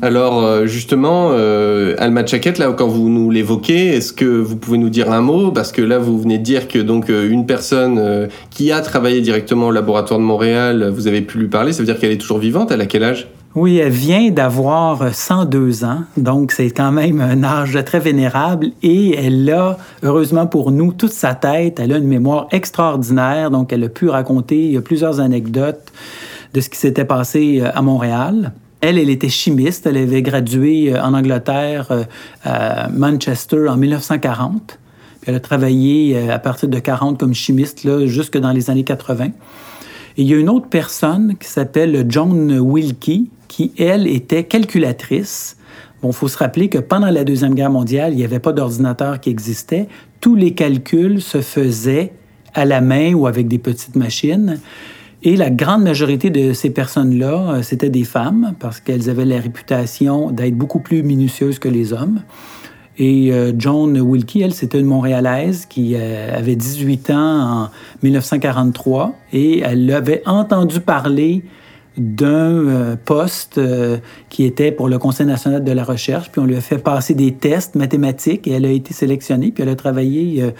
Alors 0.04 0.44
euh, 0.44 0.66
justement, 0.66 1.30
euh, 1.34 1.94
Alma 2.00 2.26
Chaket, 2.26 2.58
là, 2.58 2.74
quand 2.76 2.88
vous 2.88 3.08
nous 3.08 3.30
l'évoquez, 3.30 3.90
est-ce 3.90 4.14
que 4.14 4.26
vous 4.26 4.56
pouvez 4.56 4.80
nous 4.80 4.90
dire 4.90 5.12
un 5.12 5.22
mot? 5.22 5.52
Parce 5.52 5.72
que 5.72 5.84
là, 5.84 6.00
vous 6.00 6.20
venez 6.20 6.40
de 6.40 6.44
dire 6.44 6.68
que 6.68 6.80
donc 6.80 7.12
euh, 7.12 7.30
une 7.30 7.46
personne 7.46 8.28
qui 8.50 8.72
a 8.72 8.82
travaillé 8.82 9.22
directement 9.22 9.68
au 9.68 9.72
laboratoire 9.72 10.20
de 10.20 10.26
Montréal, 10.26 10.90
vous 10.90 11.06
avez 11.08 11.22
pu 11.22 11.38
lui 11.38 11.50
parler. 11.50 11.72
Ça 11.72 11.80
veut 11.80 11.86
dire 11.86 12.00
qu'elle 12.00 12.12
est 12.12 12.18
toujours 12.18 12.40
vivante? 12.40 12.72
Elle 12.72 12.82
a 12.82 12.88
quel 12.88 13.04
âge? 13.04 13.28
Oui, 13.54 13.78
elle 13.78 13.92
vient 13.92 14.32
d'avoir 14.32 15.14
102 15.14 15.84
ans, 15.84 16.04
donc 16.16 16.54
c'est 16.54 16.72
quand 16.72 16.94
même 16.94 17.20
un 17.20 17.44
âge 17.44 17.78
très 17.86 18.00
vénérable 18.00 18.68
et 18.82 19.14
elle 19.18 19.52
a, 19.52 19.78
heureusement 20.04 20.48
pour 20.48 20.72
nous, 20.72 20.94
toute 20.94 21.12
sa 21.12 21.36
tête. 21.36 21.80
Elle 21.80 21.92
a 21.92 21.98
une 21.98 22.08
mémoire 22.08 22.48
extraordinaire, 22.52 23.52
donc 23.52 23.72
elle 23.74 23.84
a 23.84 23.90
pu 23.90 24.10
raconter 24.10 24.80
plusieurs 24.80 25.20
anecdotes 25.20 25.92
de 26.54 26.62
ce 26.62 26.70
qui 26.70 26.78
s'était 26.80 27.06
passé 27.06 27.62
à 27.62 27.82
Montréal. 27.82 28.54
Elle, 28.82 28.98
elle 28.98 29.10
était 29.10 29.30
chimiste. 29.30 29.86
Elle 29.86 29.98
avait 29.98 30.24
gradué 30.24 30.94
euh, 30.94 31.02
en 31.02 31.14
Angleterre 31.14 31.88
euh, 31.92 32.04
à 32.44 32.90
Manchester 32.90 33.70
en 33.70 33.78
1940. 33.78 34.80
Puis 35.22 35.30
elle 35.30 35.36
a 35.36 35.40
travaillé 35.40 36.18
euh, 36.18 36.34
à 36.34 36.40
partir 36.40 36.68
de 36.68 36.80
40 36.80 37.20
comme 37.20 37.36
chimiste 37.36 37.84
là, 37.84 38.08
jusque 38.08 38.38
dans 38.38 38.52
les 38.52 38.72
années 38.72 38.84
80. 38.84 39.26
Et 39.26 39.32
il 40.18 40.28
y 40.28 40.34
a 40.34 40.38
une 40.38 40.50
autre 40.50 40.68
personne 40.68 41.36
qui 41.40 41.48
s'appelle 41.48 42.06
John 42.10 42.60
Wilkie, 42.60 43.30
qui, 43.48 43.72
elle, 43.78 44.08
était 44.08 44.44
calculatrice. 44.44 45.58
Bon, 46.02 46.10
il 46.10 46.16
faut 46.16 46.28
se 46.28 46.38
rappeler 46.38 46.68
que 46.68 46.80
pendant 46.80 47.12
la 47.12 47.24
Deuxième 47.24 47.54
Guerre 47.54 47.70
mondiale, 47.70 48.14
il 48.14 48.18
n'y 48.18 48.26
avait 48.26 48.40
pas 48.40 48.52
d'ordinateur 48.52 49.20
qui 49.20 49.30
existait. 49.30 49.88
Tous 50.20 50.36
les 50.36 50.54
calculs 50.54 51.22
se 51.22 51.42
faisaient 51.42 52.14
à 52.54 52.66
la 52.66 52.82
main 52.82 53.14
ou 53.14 53.28
avec 53.28 53.48
des 53.48 53.60
petites 53.60 53.96
machines. 53.96 54.60
Et 55.24 55.36
la 55.36 55.52
grande 55.52 55.84
majorité 55.84 56.32
de 56.32 56.52
ces 56.54 56.72
personnes-là, 56.72 57.54
euh, 57.54 57.62
c'était 57.62 57.92
des 57.92 58.04
femmes, 58.04 58.56
parce 58.60 58.80
qu'elles 58.80 59.08
avaient 59.08 59.26
la 59.26 59.40
réputation 59.40 60.32
d'être 60.32 60.56
beaucoup 60.56 60.80
plus 60.80 61.04
minutieuses 61.04 61.60
que 61.60 61.70
les 61.70 61.94
hommes. 61.94 62.22
Et 62.98 63.32
euh, 63.32 63.54
Joan 63.58 64.00
Wilkie, 64.00 64.42
elle, 64.42 64.54
c'était 64.54 64.80
une 64.80 64.88
Montréalaise 64.88 65.68
qui 65.68 65.94
euh, 65.96 66.36
avait 66.36 66.56
18 66.56 67.12
ans 67.12 67.64
en 67.64 67.70
1943 68.02 69.16
et 69.32 69.60
elle 69.60 69.92
avait 69.94 70.24
entendu 70.26 70.80
parler 70.80 71.44
d'un 71.98 72.68
euh, 72.68 72.96
poste 73.04 73.58
euh, 73.58 73.98
qui 74.30 74.46
était 74.46 74.72
pour 74.72 74.88
le 74.88 74.98
Conseil 74.98 75.26
national 75.26 75.64
de 75.64 75.72
la 75.72 75.84
recherche, 75.84 76.32
puis 76.32 76.40
on 76.40 76.46
lui 76.46 76.56
a 76.56 76.62
fait 76.62 76.78
passer 76.78 77.14
des 77.14 77.34
tests 77.34 77.76
mathématiques 77.76 78.48
et 78.48 78.52
elle 78.52 78.66
a 78.66 78.72
été 78.72 78.94
sélectionnée, 78.94 79.52
puis 79.52 79.64
elle 79.64 79.70
a 79.70 79.76
travaillé 79.76 80.42
euh, 80.42 80.52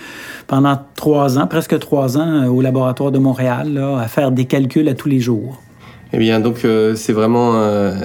pendant 0.48 0.78
trois 0.96 1.38
ans, 1.38 1.48
presque 1.48 1.80
trois 1.80 2.18
ans, 2.18 2.48
au 2.48 2.62
laboratoire 2.62 3.12
de 3.12 3.20
Montréal, 3.20 3.78
à 3.78 4.08
faire 4.08 4.32
des 4.32 4.46
calculs 4.46 4.90
à 4.90 4.94
tous 4.94 5.08
les 5.08 5.20
jours. 5.20 5.62
Eh 6.14 6.18
bien, 6.18 6.42
donc, 6.42 6.66
c'est 6.96 7.14
vraiment 7.14 7.54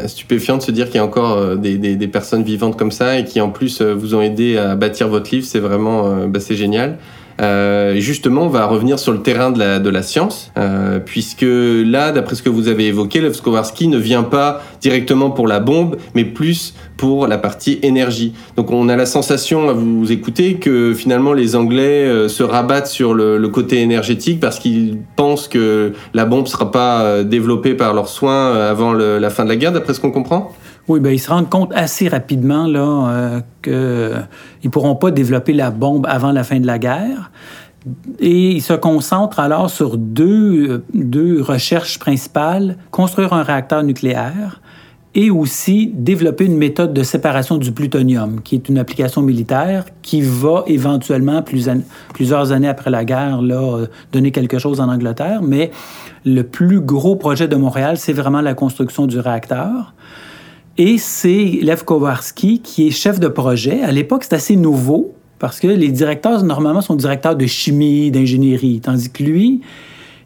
stupéfiant 0.07 0.59
de 0.59 0.63
se 0.63 0.71
dire 0.71 0.87
qu'il 0.87 0.97
y 0.97 0.99
a 0.99 1.05
encore 1.05 1.57
des, 1.57 2.09
personnes 2.09 2.45
vivantes 2.45 2.79
comme 2.79 2.93
ça 2.93 3.19
et 3.19 3.25
qui, 3.25 3.41
en 3.41 3.51
plus, 3.51 3.83
vous 3.83 4.15
ont 4.15 4.23
aidé 4.23 4.57
à 4.57 4.77
bâtir 4.77 5.09
votre 5.09 5.35
livre. 5.35 5.45
C'est 5.45 5.59
vraiment, 5.59 6.29
bah, 6.29 6.39
génial. 6.49 6.99
Euh, 7.41 7.97
justement, 7.97 8.43
on 8.43 8.49
va 8.49 8.67
revenir 8.67 8.99
sur 8.99 9.13
le 9.13 9.21
terrain 9.21 9.51
de 9.51 9.59
la, 9.59 9.79
de 9.79 9.91
la 9.91 10.03
science, 10.03 10.53
euh, 10.59 10.99
puisque 10.99 11.45
là, 11.45 12.13
d'après 12.13 12.35
ce 12.35 12.43
que 12.43 12.49
vous 12.49 12.69
avez 12.69 12.87
évoqué, 12.87 13.21
Levskowarski 13.21 13.89
ne 13.89 13.99
vient 13.99 14.23
pas 14.23 14.63
directement 14.81 15.31
pour 15.31 15.47
la 15.47 15.61
bombe, 15.61 15.97
mais 16.15 16.25
plus 16.25 16.75
pour 16.97 17.27
la 17.27 17.39
partie 17.39 17.79
énergie. 17.83 18.33
Donc 18.57 18.71
on 18.71 18.89
a 18.89 18.97
la 18.97 19.07
sensation 19.07 19.69
à 19.69 19.73
vous 19.73 20.11
écouter 20.13 20.55
que 20.55 20.95
finalement 20.95 21.33
les 21.33 21.55
Anglais 21.55 22.07
euh, 22.07 22.29
se 22.29 22.43
rabattent 22.43 22.87
sur 22.87 23.13
le, 23.13 23.37
le 23.37 23.49
côté 23.49 23.83
énergétique 23.83 24.41
parce 24.41 24.59
qu'ils 24.59 24.99
pensent 25.15 25.49
que 25.49 25.93
la 26.15 26.25
bombe 26.25 26.45
ne 26.45 26.49
sera 26.49 26.71
pas 26.71 27.03
euh, 27.03 27.23
développée 27.23 27.75
par 27.75 27.93
leurs 27.93 28.09
soins 28.09 28.49
euh, 28.49 28.71
avant 28.71 28.93
le, 28.93 29.19
la 29.19 29.31
fin 29.31 29.45
de 29.45 29.51
la 29.51 29.57
guerre, 29.57 29.73
d'après 29.73 29.95
ce 29.95 30.01
qu'on 30.01 30.11
comprend? 30.11 30.53
Oui, 30.89 31.01
bien, 31.01 31.13
ils 31.13 31.19
se 31.19 31.31
rendent 31.31 31.51
compte 31.51 31.73
assez 31.75 32.09
rapidement 32.09 32.67
euh, 32.69 33.41
qu'ils 33.63 34.65
ne 34.65 34.71
pourront 34.71 34.95
pas 34.95 35.11
développer 35.11 35.53
la 35.53 35.71
bombe 35.71 36.07
avant 36.09 36.33
la 36.33 36.45
fin 36.45 36.61
de 36.61 36.67
la 36.67 36.79
guerre. 36.79 37.31
Et 38.19 38.51
ils 38.53 38.63
se 38.63 38.73
concentrent 38.73 39.41
alors 39.41 39.71
sur 39.71 39.97
deux, 39.97 40.85
deux 40.93 41.41
recherches 41.41 41.99
principales, 41.99 42.77
construire 42.91 43.33
un 43.33 43.43
réacteur 43.43 43.83
nucléaire 43.83 44.61
et 45.15 45.31
aussi 45.31 45.91
développer 45.95 46.45
une 46.45 46.59
méthode 46.59 46.93
de 46.93 47.03
séparation 47.03 47.57
du 47.57 47.73
plutonium, 47.73 48.43
qui 48.43 48.55
est 48.55 48.69
une 48.69 48.77
application 48.77 49.23
militaire 49.23 49.87
qui 50.03 50.21
va 50.21 50.63
éventuellement, 50.67 51.43
plus 51.43 51.71
plusieurs 52.13 52.53
années 52.53 52.69
après 52.69 52.91
la 52.91 53.05
guerre, 53.05 53.41
là, 53.41 53.87
donner 54.13 54.31
quelque 54.31 54.59
chose 54.59 54.79
en 54.79 54.91
Angleterre. 54.91 55.41
Mais 55.43 55.71
le 56.27 56.43
plus 56.43 56.81
gros 56.81 57.17
projet 57.17 57.49
de 57.49 57.57
Montréal, 57.57 57.97
c'est 57.97 58.13
vraiment 58.13 58.43
la 58.43 58.53
construction 58.53 59.07
du 59.07 59.19
réacteur. 59.19 59.95
Et 60.79 60.99
c'est 60.99 61.59
Lev 61.63 61.85
Kowarski 61.85 62.61
qui 62.61 62.87
est 62.87 62.91
chef 62.91 63.19
de 63.19 63.29
projet. 63.29 63.83
À 63.83 63.93
l'époque, 63.93 64.25
c'est 64.25 64.35
assez 64.35 64.57
nouveau 64.57 65.15
parce 65.39 65.59
que 65.59 65.67
les 65.67 65.89
directeurs, 65.89 66.43
normalement, 66.43 66.81
sont 66.81 66.95
directeurs 66.95 67.37
de 67.37 67.47
chimie, 67.47 68.11
d'ingénierie, 68.11 68.81
tandis 68.81 69.11
que 69.11 69.23
lui, 69.23 69.61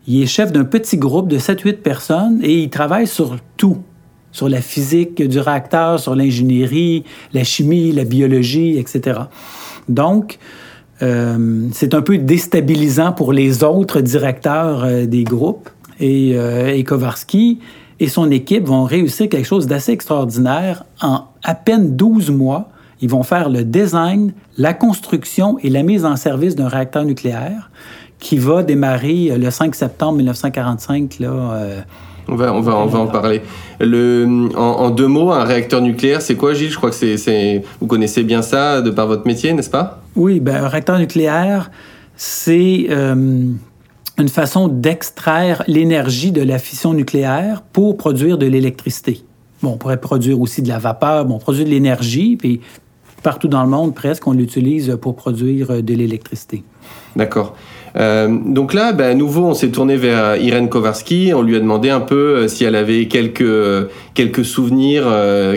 il 0.07 0.23
est 0.23 0.27
chef 0.27 0.51
d'un 0.53 0.65
petit 0.65 0.97
groupe 0.97 1.29
de 1.29 1.39
7-8 1.39 1.79
personnes 1.79 2.41
et 2.43 2.63
il 2.63 2.71
travaille 2.71 3.07
sur 3.07 3.37
tout, 3.57 3.79
sur 4.33 4.49
la 4.49 4.61
physique 4.61 5.23
du 5.23 5.39
réacteur, 5.39 6.01
sur 6.01 6.15
l'ingénierie, 6.15 7.05
la 7.33 7.45
chimie, 7.45 7.93
la 7.93 8.05
biologie, 8.05 8.79
etc. 8.79 9.21
Donc, 9.89 10.39
euh, 11.03 11.69
c'est 11.73 11.95
un 11.95 12.03
peu 12.03 12.19
déstabilisant 12.19 13.13
pour 13.13 13.33
les 13.33 13.65
autres 13.65 14.01
directeurs 14.01 14.85
euh, 14.85 15.07
des 15.07 15.25
groupes. 15.25 15.69
Et, 15.99 16.33
euh, 16.35 16.75
et 16.75 16.83
Kowarski, 16.83 17.61
et 18.01 18.09
son 18.09 18.31
équipe 18.31 18.67
vont 18.67 18.85
réussir 18.85 19.29
quelque 19.29 19.47
chose 19.47 19.67
d'assez 19.67 19.93
extraordinaire. 19.93 20.85
En 21.01 21.25
à 21.45 21.55
peine 21.55 21.97
12 21.97 22.31
mois, 22.31 22.69
ils 23.01 23.09
vont 23.09 23.23
faire 23.23 23.49
le 23.49 23.63
design, 23.63 24.33
la 24.59 24.75
construction 24.75 25.59
et 25.63 25.71
la 25.71 25.83
mise 25.83 26.05
en 26.05 26.17
service 26.17 26.57
d'un 26.57 26.69
réacteur 26.69 27.05
nucléaire 27.05 27.71
qui 28.19 28.37
va 28.37 28.63
démarrer 28.63 29.31
euh, 29.31 29.39
le 29.39 29.51
5 29.51 29.75
septembre 29.75 30.17
1945. 30.19 31.19
Là, 31.21 31.29
euh, 31.29 31.81
on 32.29 32.37
va, 32.37 32.53
on 32.53 32.61
va, 32.61 32.77
on 32.77 32.87
va 32.87 32.99
en 32.99 33.07
parler. 33.07 33.43
Le, 33.81 34.51
en, 34.55 34.91
deux 34.91 35.07
mots, 35.07 35.33
un 35.33 35.45
réacteur 35.45 35.81
nucléaire, 35.81 36.21
c'est 36.21 36.37
quoi, 36.37 36.53
Gilles? 36.53 36.71
Je 36.71 36.77
crois 36.77 36.91
que 36.91 36.97
c'est, 36.97 37.63
vous 37.81 37.87
connaissez 37.87 38.23
bien 38.23 38.43
ça 38.43 38.83
de 38.83 38.91
par 38.91 39.07
votre 39.07 39.27
métier, 39.27 39.53
n'est-ce 39.53 39.71
pas? 39.71 40.03
Oui, 40.17 40.39
ben, 40.41 40.65
un 40.65 40.69
réacteur 40.69 40.99
nucléaire, 40.99 41.71
c'est 42.17 42.87
euh, 42.91 43.47
une 44.21 44.29
façon 44.29 44.69
d'extraire 44.69 45.65
l'énergie 45.67 46.33
de 46.33 46.43
la 46.43 46.59
fission 46.59 46.95
nucléaire 46.95 47.63
pour 47.63 47.97
produire 47.97 48.39
de 48.39 48.47
l'électricité. 48.47 49.23
Bon, 49.63 49.73
on 49.73 49.77
pourrait 49.77 50.01
produire 50.01 50.41
aussi 50.41 50.63
de 50.63 50.69
la 50.69 50.79
vapeur, 50.79 51.25
bon, 51.25 51.37
on 51.37 51.39
produit 51.39 51.65
de 51.65 51.71
l'énergie, 51.71 52.37
puis 52.37 52.61
partout 53.23 53.49
dans 53.49 53.63
le 53.63 53.69
monde, 53.69 53.95
presque, 53.95 54.27
on 54.27 54.33
l'utilise 54.33 54.97
pour 55.01 55.17
produire 55.17 55.83
de 55.83 55.95
l'électricité. 55.95 56.65
D'accord. 57.17 57.57
Euh, 57.97 58.29
donc 58.29 58.75
là, 58.75 58.93
ben, 58.93 59.11
à 59.11 59.15
nouveau, 59.15 59.47
on 59.47 59.55
s'est 59.55 59.71
tourné 59.71 59.97
vers 59.97 60.37
Irène 60.37 60.69
Kowarski. 60.69 61.33
On 61.35 61.43
lui 61.43 61.57
a 61.57 61.61
demandé 61.61 61.91
un 61.91 62.01
peu 62.01 62.37
euh, 62.37 62.49
si 62.49 62.65
elle 62.65 62.77
avait 62.77 63.07
quelques, 63.07 63.41
euh, 63.41 63.87
quelques 64.15 64.45
souvenirs 64.45 65.05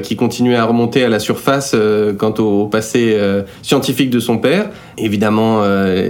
qui 0.01 0.15
continuaient 0.15 0.55
à 0.55 0.65
remonter 0.65 1.03
à 1.03 1.09
la 1.09 1.19
surface 1.19 1.75
quant 2.17 2.33
au 2.39 2.67
passé 2.67 3.17
scientifique 3.61 4.09
de 4.09 4.19
son 4.19 4.37
père. 4.37 4.69
Évidemment, 4.97 5.63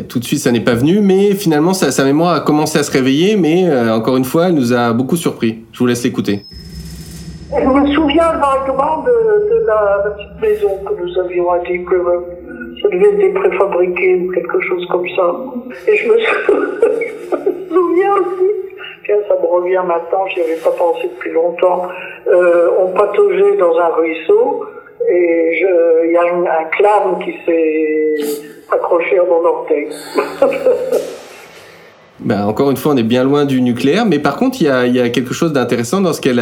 tout 0.07 0.19
de 0.19 0.23
suite, 0.23 0.39
ça 0.39 0.51
n'est 0.51 0.59
pas 0.59 0.75
venu, 0.75 0.99
mais 1.01 1.33
finalement, 1.33 1.73
sa, 1.73 2.03
mémoire 2.03 2.35
a 2.35 2.39
commencé 2.41 2.77
à 2.77 2.83
se 2.83 2.91
réveiller, 2.91 3.35
mais 3.35 3.71
encore 3.89 4.17
une 4.17 4.25
fois, 4.25 4.47
elle 4.47 4.55
nous 4.55 4.73
a 4.73 4.93
beaucoup 4.93 5.15
surpris. 5.15 5.59
Je 5.71 5.79
vous 5.79 5.85
laisse 5.85 6.03
l'écouter. 6.03 6.45
Je 7.51 7.67
me 7.67 7.93
souviens 7.93 8.31
vaguement 8.33 9.03
de, 9.03 9.65
la, 9.67 10.11
petite 10.11 10.41
maison 10.41 10.69
que 10.85 11.01
nous 11.01 11.19
avions 11.19 11.51
à 11.51 11.59
ça 12.81 12.89
devait 12.89 13.25
être 13.27 13.33
préfabriqué 13.33 14.15
ou 14.15 14.31
quelque 14.31 14.59
chose 14.61 14.85
comme 14.87 15.07
ça. 15.15 15.35
Et 15.87 15.95
je 15.95 16.07
me, 16.09 16.17
souviens 17.73 18.13
aussi 18.15 18.63
ça 19.27 19.35
me 19.35 19.45
revient 19.45 19.81
maintenant, 19.85 20.25
j'y 20.27 20.41
avais 20.41 20.55
pas 20.55 20.71
pensé 20.71 21.09
depuis 21.13 21.31
longtemps, 21.31 21.87
euh, 22.27 22.69
on 22.79 22.87
pataugeait 22.93 23.57
dans 23.57 23.77
un 23.77 23.87
ruisseau 23.89 24.65
et 25.09 25.61
il 26.05 26.11
y 26.11 26.17
a 26.17 26.21
un, 26.21 26.45
un 26.45 26.63
clam 26.71 27.19
qui 27.23 27.35
s'est 27.45 28.15
accroché 28.71 29.19
à 29.19 29.23
mon 29.25 29.45
orteil. 29.45 29.89
Ben, 32.25 32.45
encore 32.45 32.71
une 32.71 32.77
fois, 32.77 32.93
on 32.93 32.97
est 32.97 33.03
bien 33.03 33.23
loin 33.23 33.45
du 33.45 33.61
nucléaire, 33.61 34.05
mais 34.05 34.19
par 34.19 34.37
contre, 34.37 34.61
il 34.61 34.65
y 34.65 34.99
a, 34.99 35.09
quelque 35.09 35.33
chose 35.33 35.51
d'intéressant 35.51 35.99
dans 35.99 36.13
ce 36.13 36.21
qu'elle 36.21 36.39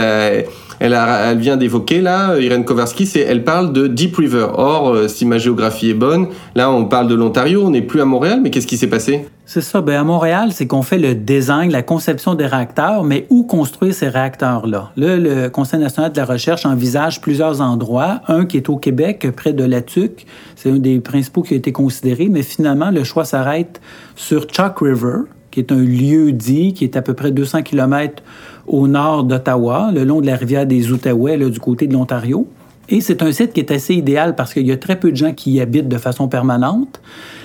elle, 0.80 1.38
vient 1.38 1.58
d'évoquer 1.58 2.02
là, 2.02 2.38
Irène 2.40 2.66
Kowarski, 2.66 3.06
c'est 3.06 3.20
elle 3.20 3.44
parle 3.44 3.74
de 3.74 3.88
Deep 3.88 4.16
River. 4.18 4.48
Or, 4.54 4.90
euh, 4.90 5.08
si 5.08 5.26
ma 5.26 5.38
géographie 5.38 5.90
est 5.90 5.96
bonne, 5.96 6.28
là, 6.56 6.72
on 6.72 6.86
parle 6.86 7.08
de 7.08 7.16
l'Ontario, 7.16 7.64
on 7.64 7.72
n'est 7.72 7.82
plus 7.82 8.02
à 8.02 8.06
Montréal, 8.06 8.40
mais 8.42 8.50
qu'est-ce 8.50 8.68
qui 8.68 8.78
s'est 8.78 8.88
passé? 8.88 9.26
C'est 9.46 9.62
ça. 9.62 9.82
Ben, 9.82 10.00
à 10.00 10.04
Montréal, 10.04 10.50
c'est 10.52 10.68
qu'on 10.68 10.82
fait 10.82 10.98
le 10.98 11.16
design, 11.16 11.72
la 11.72 11.82
conception 11.82 12.36
des 12.36 12.46
réacteurs, 12.46 13.04
mais 13.04 13.26
où 13.30 13.44
construire 13.44 13.94
ces 13.94 14.08
réacteurs-là? 14.08 14.92
Là, 14.96 15.18
le 15.18 15.50
Conseil 15.50 15.80
national 15.80 16.12
de 16.12 16.18
la 16.18 16.26
recherche 16.26 16.66
envisage 16.66 17.22
plusieurs 17.22 17.60
endroits. 17.60 18.22
Un 18.28 18.46
qui 18.46 18.58
est 18.58 18.70
au 18.70 18.78
Québec, 18.78 19.28
près 19.36 19.54
de 19.54 19.64
La 19.64 19.82
Tuque, 19.82 20.26
c'est 20.56 20.70
un 20.70 20.78
des 20.78 21.00
principaux 21.00 21.42
qui 21.42 21.56
a 21.56 21.58
été 21.58 21.72
considéré, 21.72 22.28
mais 22.30 22.44
finalement, 22.44 22.92
le 22.92 23.04
choix 23.04 23.26
s'arrête 23.26 23.82
sur 24.16 24.46
Chalk 24.52 24.80
River 24.80 25.24
qui 25.52 25.60
est 25.60 25.72
un 25.72 25.84
lieu 25.84 26.32
dit, 26.32 26.74
qui 26.74 26.84
est 26.84 26.98
à 26.98 27.02
peu 27.02 27.14
près 27.14 27.32
200 27.32 27.62
km 27.64 28.24
au 28.68 28.88
nord 28.88 29.26
d'Ottawa, 29.26 29.92
le 29.94 30.04
long 30.04 30.22
de 30.22 30.26
la 30.26 30.36
rivière 30.36 30.66
des 30.66 30.92
Outaouais, 30.92 31.38
là, 31.38 31.50
du 31.50 31.60
côté 31.60 31.88
de 31.88 31.94
l'Ontario. 31.94 32.48
Et 32.90 33.02
c'est 33.02 33.22
un 33.22 33.32
site 33.32 33.54
qui 33.54 33.60
est 33.60 33.72
assez 33.72 33.94
idéal 33.94 34.36
parce 34.36 34.54
qu'il 34.54 34.66
y 34.66 34.72
a 34.72 34.78
très 34.78 35.00
peu 35.00 35.12
de 35.12 35.16
gens 35.16 35.34
qui 35.34 35.52
y 35.52 35.62
habitent 35.62 35.88
de 35.88 35.98
façon 35.98 36.28
permanente. 36.28 37.02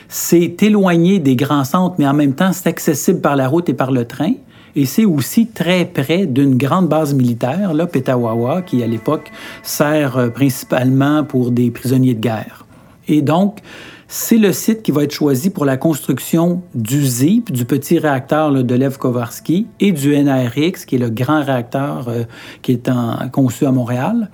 C'est 0.09 0.63
éloigné 0.63 1.19
des 1.19 1.37
grands 1.37 1.65
centres, 1.65 1.97
mais 1.99 2.07
en 2.07 2.15
même 2.15 2.35
temps, 2.35 2.53
c'est 2.53 2.69
accessible 2.69 3.21
par 3.21 3.37
la 3.37 3.49
route 3.49 3.69
et 3.69 3.75
par 3.75 3.93
le 3.93 4.05
train. 4.05 4.33
Et 4.75 4.85
c'est 4.85 5.05
aussi 5.05 5.47
très 5.47 5.87
près 5.87 6.27
d'une 6.27 6.57
grande 6.57 6.89
base 6.89 7.15
militaire, 7.15 7.73
là, 7.75 7.87
Petawawa, 7.87 8.63
qui 8.63 8.83
à 8.83 8.87
l'époque 8.87 9.33
sert 9.63 10.19
euh, 10.19 10.29
principalement 10.29 11.25
pour 11.25 11.51
des 11.51 11.71
prisonniers 11.71 12.15
de 12.15 12.21
guerre. 12.21 12.67
Et 13.09 13.23
donc, 13.23 13.61
c'est 14.09 14.39
le 14.39 14.53
site 14.53 14.83
qui 14.83 14.93
va 14.93 15.03
être 15.03 15.13
choisi 15.13 15.51
pour 15.51 15.65
la 15.65 15.77
construction 15.77 16.63
du 16.75 17.05
ZIP, 17.05 17.51
du 17.51 17.65
petit 17.65 17.99
réacteur 17.99 18.53
de 18.53 18.75
Lev 18.75 18.99
Kovarsky, 18.99 19.67
et 19.81 19.93
du 19.93 20.17
NRX, 20.17 20.85
qui 20.85 20.97
est 20.97 20.99
le 20.99 21.11
grand 21.11 21.43
réacteur 21.43 22.09
euh, 22.09 22.23
qui 22.63 22.73
est 22.73 22.91
conçu 23.33 23.67
à 23.67 23.73
Montréal. 23.73 24.31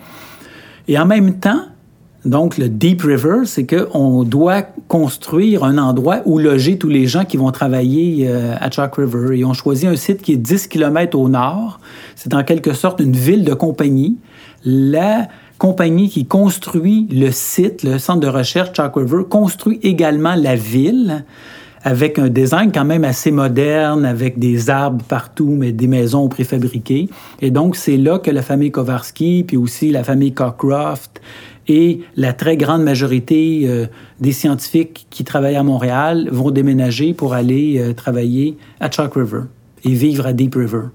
Et 0.88 0.98
en 0.98 1.06
même 1.06 1.38
temps, 1.38 1.62
donc 2.24 2.56
le 2.58 2.68
Deep 2.68 3.02
River, 3.02 3.40
c'est 3.46 3.66
qu'on 3.66 4.22
doit 4.22 4.62
construire 4.88 5.64
un 5.64 5.78
endroit 5.78 6.20
où 6.24 6.38
loger 6.38 6.78
tous 6.78 6.88
les 6.88 7.06
gens 7.06 7.24
qui 7.24 7.36
vont 7.36 7.50
travailler 7.50 8.28
euh, 8.28 8.54
à 8.60 8.70
Chalk 8.70 8.94
River. 8.94 9.38
Et 9.38 9.44
on 9.44 9.54
choisit 9.54 9.88
un 9.88 9.96
site 9.96 10.22
qui 10.22 10.34
est 10.34 10.36
10 10.36 10.68
km 10.68 11.18
au 11.18 11.28
nord. 11.28 11.80
C'est 12.14 12.34
en 12.34 12.44
quelque 12.44 12.74
sorte 12.74 13.00
une 13.00 13.16
ville 13.16 13.44
de 13.44 13.54
compagnie. 13.54 14.18
Compagnie 15.62 16.08
qui 16.08 16.26
construit 16.26 17.06
le 17.12 17.30
site, 17.30 17.84
le 17.84 18.00
centre 18.00 18.18
de 18.18 18.26
recherche 18.26 18.70
Chalk 18.76 18.96
River, 18.96 19.22
construit 19.30 19.78
également 19.84 20.34
la 20.34 20.56
ville 20.56 21.24
avec 21.84 22.18
un 22.18 22.28
design 22.28 22.72
quand 22.72 22.84
même 22.84 23.04
assez 23.04 23.30
moderne, 23.30 24.04
avec 24.04 24.40
des 24.40 24.70
arbres 24.70 25.04
partout, 25.04 25.54
mais 25.56 25.70
des 25.70 25.86
maisons 25.86 26.28
préfabriquées. 26.28 27.08
Et 27.40 27.52
donc, 27.52 27.76
c'est 27.76 27.96
là 27.96 28.18
que 28.18 28.32
la 28.32 28.42
famille 28.42 28.72
Kowarski, 28.72 29.44
puis 29.46 29.56
aussi 29.56 29.92
la 29.92 30.02
famille 30.02 30.32
Cockcroft 30.32 31.20
et 31.68 32.00
la 32.16 32.32
très 32.32 32.56
grande 32.56 32.82
majorité 32.82 33.60
euh, 33.66 33.86
des 34.18 34.32
scientifiques 34.32 35.06
qui 35.10 35.22
travaillent 35.22 35.54
à 35.54 35.62
Montréal 35.62 36.28
vont 36.32 36.50
déménager 36.50 37.14
pour 37.14 37.34
aller 37.34 37.78
euh, 37.78 37.92
travailler 37.92 38.56
à 38.80 38.90
Chalk 38.90 39.14
River 39.14 39.42
et 39.84 39.90
vivre 39.90 40.26
à 40.26 40.32
Deep 40.32 40.56
River. 40.56 40.86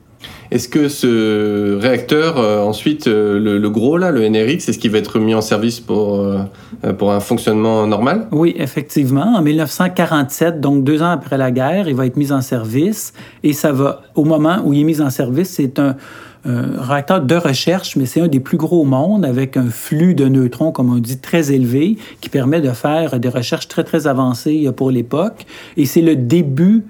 Est-ce 0.50 0.70
que 0.70 0.88
ce 0.88 1.78
réacteur, 1.78 2.38
euh, 2.38 2.62
ensuite, 2.62 3.08
euh, 3.08 3.40
le, 3.40 3.70
gros, 3.70 3.98
là, 3.98 4.12
le 4.12 4.28
NRX, 4.28 4.70
est-ce 4.70 4.80
qu'il 4.80 4.92
va 4.92 5.00
être 5.00 5.20
mis 5.20 5.36
en 5.36 5.42
service 5.42 5.80
pour, 5.80 6.16
euh, 6.16 6.94
pour 6.98 7.12
un 7.12 7.20
fonctionnement 7.20 7.86
normal? 7.86 8.28
Oui, 8.32 8.56
effectivement. 8.58 9.36
En 9.36 9.42
1947, 9.42 10.62
donc 10.62 10.84
deux 10.84 11.02
ans 11.02 11.10
après 11.10 11.38
la 11.38 11.52
guerre, 11.52 11.90
il 11.90 11.96
va 11.96 12.06
être 12.06 12.16
mis 12.16 12.32
en 12.32 12.42
service. 12.42 13.14
Et 13.44 13.52
ça 13.52 13.74
va, 13.74 14.04
au 14.16 14.24
moment 14.24 14.60
où 14.64 14.74
il 14.74 14.82
est 14.82 14.86
mis 14.86 15.02
en 15.02 15.10
service, 15.10 15.50
c'est 15.50 15.80
un, 15.80 15.98
un 16.46 16.82
réacteur 16.82 17.22
de 17.22 17.36
recherche, 17.36 17.98
mais 17.98 18.06
c'est 18.06 18.22
un 18.22 18.30
des 18.30 18.40
plus 18.40 18.58
gros 18.58 18.82
au 18.82 18.86
monde, 18.86 19.26
avec 19.26 19.58
un 19.58 19.70
flux 19.70 20.16
de 20.16 20.30
neutrons, 20.30 20.72
comme 20.72 20.94
on 20.94 21.00
dit, 21.00 21.18
très 21.18 21.52
élevé, 21.52 21.98
qui 22.22 22.30
permet 22.30 22.62
de 22.62 22.72
faire 22.72 23.20
des 23.20 23.30
recherches 23.30 23.68
très, 23.68 23.84
très 23.84 24.08
avancées 24.08 24.70
pour 24.78 24.92
l'époque. 24.92 25.46
Et 25.76 25.86
c'est 25.86 26.02
le 26.02 26.16
début 26.16 26.86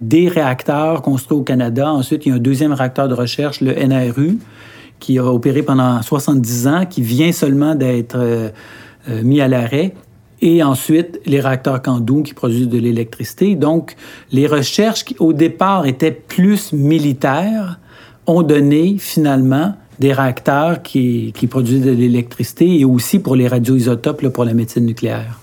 des 0.00 0.28
réacteurs 0.28 1.02
construits 1.02 1.38
au 1.38 1.42
Canada. 1.42 1.90
Ensuite, 1.92 2.26
il 2.26 2.30
y 2.30 2.32
a 2.32 2.36
un 2.36 2.38
deuxième 2.38 2.72
réacteur 2.72 3.08
de 3.08 3.14
recherche, 3.14 3.60
le 3.60 3.74
NRU, 3.74 4.38
qui 4.98 5.18
a 5.18 5.24
opéré 5.24 5.62
pendant 5.62 6.00
70 6.02 6.66
ans, 6.68 6.86
qui 6.86 7.02
vient 7.02 7.32
seulement 7.32 7.74
d'être 7.74 8.16
euh, 8.16 8.48
euh, 9.08 9.22
mis 9.22 9.40
à 9.40 9.48
l'arrêt. 9.48 9.94
Et 10.42 10.62
ensuite, 10.62 11.20
les 11.26 11.40
réacteurs 11.40 11.82
Candu 11.82 12.22
qui 12.22 12.32
produisent 12.32 12.68
de 12.68 12.78
l'électricité. 12.78 13.54
Donc, 13.56 13.94
les 14.32 14.46
recherches 14.46 15.04
qui, 15.04 15.16
au 15.18 15.32
départ, 15.32 15.86
étaient 15.86 16.10
plus 16.12 16.72
militaires, 16.72 17.78
ont 18.26 18.42
donné 18.42 18.96
finalement 18.98 19.74
des 19.98 20.14
réacteurs 20.14 20.82
qui, 20.82 21.32
produisent 21.50 21.84
de 21.84 21.90
l'électricité 21.90 22.80
et 22.80 22.84
aussi 22.86 23.18
pour 23.18 23.36
les 23.36 23.48
radioisotopes, 23.48 24.26
pour 24.28 24.44
la 24.44 24.54
médecine 24.54 24.86
nucléaire. 24.86 25.40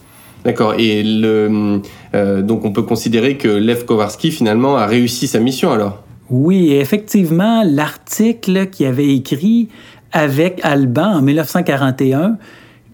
D'accord. 0.47 0.75
Et 0.77 1.03
le, 1.03 1.81
euh, 2.15 2.41
donc 2.41 2.63
on 2.63 2.71
peut 2.71 2.83
considérer 2.83 3.35
que 3.35 3.49
Lev 3.49 3.83
Kowarski 3.83 4.31
finalement 4.31 4.77
a 4.77 4.85
réussi 4.85 5.27
sa 5.27 5.41
mission 5.41 5.73
alors? 5.73 6.01
Oui, 6.29 6.71
effectivement, 6.71 7.63
l'article 7.65 8.67
qu'il 8.67 8.85
avait 8.85 9.13
écrit 9.13 9.67
avec 10.13 10.61
Alban 10.63 11.17
en 11.17 11.21
1941 11.21 12.37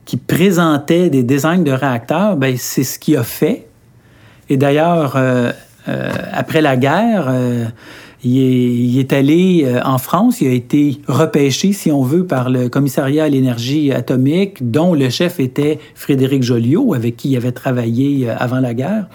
qui 0.05 0.17
présentait 0.17 1.11
des 1.11 1.21
designs 1.21 1.61
de 1.63 1.71
réacteurs, 1.71 2.37
ben, 2.37 2.55
c'est 2.57 2.83
ce 2.83 2.97
qu'il 2.97 3.17
a 3.17 3.23
fait. 3.23 3.67
Et 4.49 4.57
d'ailleurs, 4.57 5.13
euh, 5.15 5.51
euh, 5.87 6.09
après 6.31 6.61
la 6.61 6.75
guerre, 6.75 7.31
il 8.23 8.99
est, 8.99 9.11
allé 9.11 9.63
euh, 9.65 9.81
en 9.83 9.97
France, 9.97 10.39
il 10.39 10.47
a 10.47 10.53
été 10.53 11.01
repêché, 11.07 11.73
si 11.73 11.91
on 11.91 12.03
veut, 12.03 12.25
par 12.25 12.49
le 12.49 12.69
commissariat 12.69 13.25
à 13.25 13.29
l'énergie 13.29 13.91
atomique, 13.91 14.71
dont 14.71 14.93
le 14.93 15.09
chef 15.09 15.39
était 15.39 15.79
Frédéric 15.93 16.41
Joliot, 16.41 16.93
avec 16.93 17.17
qui 17.17 17.31
il 17.31 17.37
avait 17.37 17.51
travaillé 17.51 18.29
euh, 18.29 18.35
avant 18.37 18.59
la 18.59 18.73
guerre. 18.73 19.07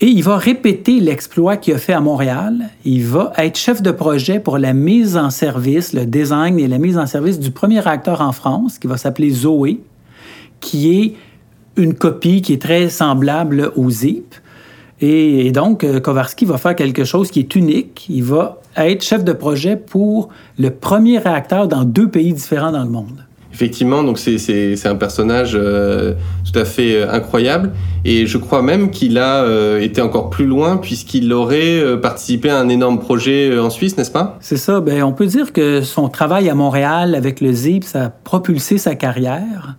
Et 0.00 0.06
il 0.06 0.22
va 0.22 0.36
répéter 0.36 1.00
l'exploit 1.00 1.56
qu'il 1.56 1.74
a 1.74 1.78
fait 1.78 1.92
à 1.92 2.00
Montréal. 2.00 2.68
Il 2.84 3.04
va 3.04 3.32
être 3.36 3.58
chef 3.58 3.82
de 3.82 3.90
projet 3.90 4.38
pour 4.38 4.58
la 4.58 4.72
mise 4.72 5.16
en 5.16 5.30
service, 5.30 5.92
le 5.92 6.06
design 6.06 6.60
et 6.60 6.68
la 6.68 6.78
mise 6.78 6.98
en 6.98 7.06
service 7.06 7.40
du 7.40 7.50
premier 7.50 7.80
réacteur 7.80 8.20
en 8.20 8.30
France, 8.30 8.78
qui 8.78 8.86
va 8.86 8.96
s'appeler 8.96 9.30
Zoé, 9.30 9.80
qui 10.60 11.00
est 11.00 11.14
une 11.76 11.94
copie 11.94 12.42
qui 12.42 12.52
est 12.52 12.62
très 12.62 12.90
semblable 12.90 13.72
au 13.74 13.90
ZIP. 13.90 14.36
Et, 15.00 15.52
donc, 15.52 15.84
euh, 15.84 16.00
Kowarski 16.00 16.44
va 16.44 16.58
faire 16.58 16.74
quelque 16.74 17.04
chose 17.04 17.30
qui 17.30 17.40
est 17.40 17.54
unique. 17.54 18.06
Il 18.08 18.24
va 18.24 18.60
être 18.76 19.04
chef 19.04 19.24
de 19.24 19.32
projet 19.32 19.76
pour 19.76 20.28
le 20.58 20.70
premier 20.70 21.18
réacteur 21.18 21.68
dans 21.68 21.84
deux 21.84 22.08
pays 22.08 22.32
différents 22.32 22.72
dans 22.72 22.82
le 22.82 22.90
monde. 22.90 23.24
Effectivement, 23.52 24.04
donc 24.04 24.18
c'est 24.18 24.86
un 24.86 24.94
personnage 24.94 25.52
euh, 25.54 26.14
tout 26.44 26.56
à 26.56 26.64
fait 26.64 26.94
euh, 26.94 27.10
incroyable. 27.10 27.72
Et 28.04 28.26
je 28.26 28.38
crois 28.38 28.62
même 28.62 28.90
qu'il 28.90 29.18
a 29.18 29.44
été 29.80 30.00
encore 30.00 30.30
plus 30.30 30.46
loin 30.46 30.76
puisqu'il 30.76 31.32
aurait 31.32 32.00
participé 32.00 32.50
à 32.50 32.58
un 32.58 32.68
énorme 32.68 33.00
projet 33.00 33.58
en 33.58 33.70
Suisse, 33.70 33.96
n'est-ce 33.96 34.12
pas? 34.12 34.36
C'est 34.40 34.56
ça. 34.56 34.80
Ben, 34.80 35.02
on 35.02 35.12
peut 35.12 35.26
dire 35.26 35.52
que 35.52 35.82
son 35.82 36.08
travail 36.08 36.48
à 36.48 36.54
Montréal 36.54 37.14
avec 37.14 37.40
le 37.40 37.52
ZIP, 37.52 37.84
ça 37.84 38.04
a 38.04 38.08
propulsé 38.10 38.78
sa 38.78 38.94
carrière. 38.94 39.76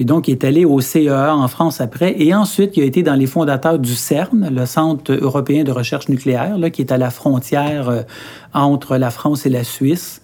Puis 0.00 0.06
donc, 0.06 0.28
il 0.28 0.30
est 0.30 0.44
allé 0.44 0.64
au 0.64 0.80
CEA 0.80 1.36
en 1.36 1.46
France 1.46 1.82
après. 1.82 2.14
Et 2.22 2.34
ensuite, 2.34 2.74
il 2.78 2.84
a 2.84 2.86
été 2.86 3.02
dans 3.02 3.16
les 3.16 3.26
fondateurs 3.26 3.78
du 3.78 3.94
CERN, 3.94 4.48
le 4.50 4.64
Centre 4.64 5.12
européen 5.12 5.62
de 5.62 5.72
recherche 5.72 6.08
nucléaire, 6.08 6.56
là, 6.56 6.70
qui 6.70 6.80
est 6.80 6.90
à 6.90 6.96
la 6.96 7.10
frontière 7.10 7.90
euh, 7.90 8.00
entre 8.54 8.96
la 8.96 9.10
France 9.10 9.44
et 9.44 9.50
la 9.50 9.62
Suisse. 9.62 10.22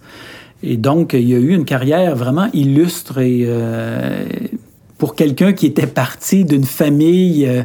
Et 0.63 0.77
donc, 0.77 1.13
il 1.13 1.31
a 1.31 1.37
eu 1.37 1.53
une 1.53 1.63
carrière 1.63 2.15
vraiment 2.15 2.47
illustre 2.53 3.19
et 3.19 3.43
euh, 3.45 4.25
pour 4.97 5.13
quelqu'un 5.13 5.53
qui 5.53 5.67
était 5.67 5.85
parti 5.85 6.43
d'une 6.43 6.65
famille 6.65 7.45
euh, 7.45 7.61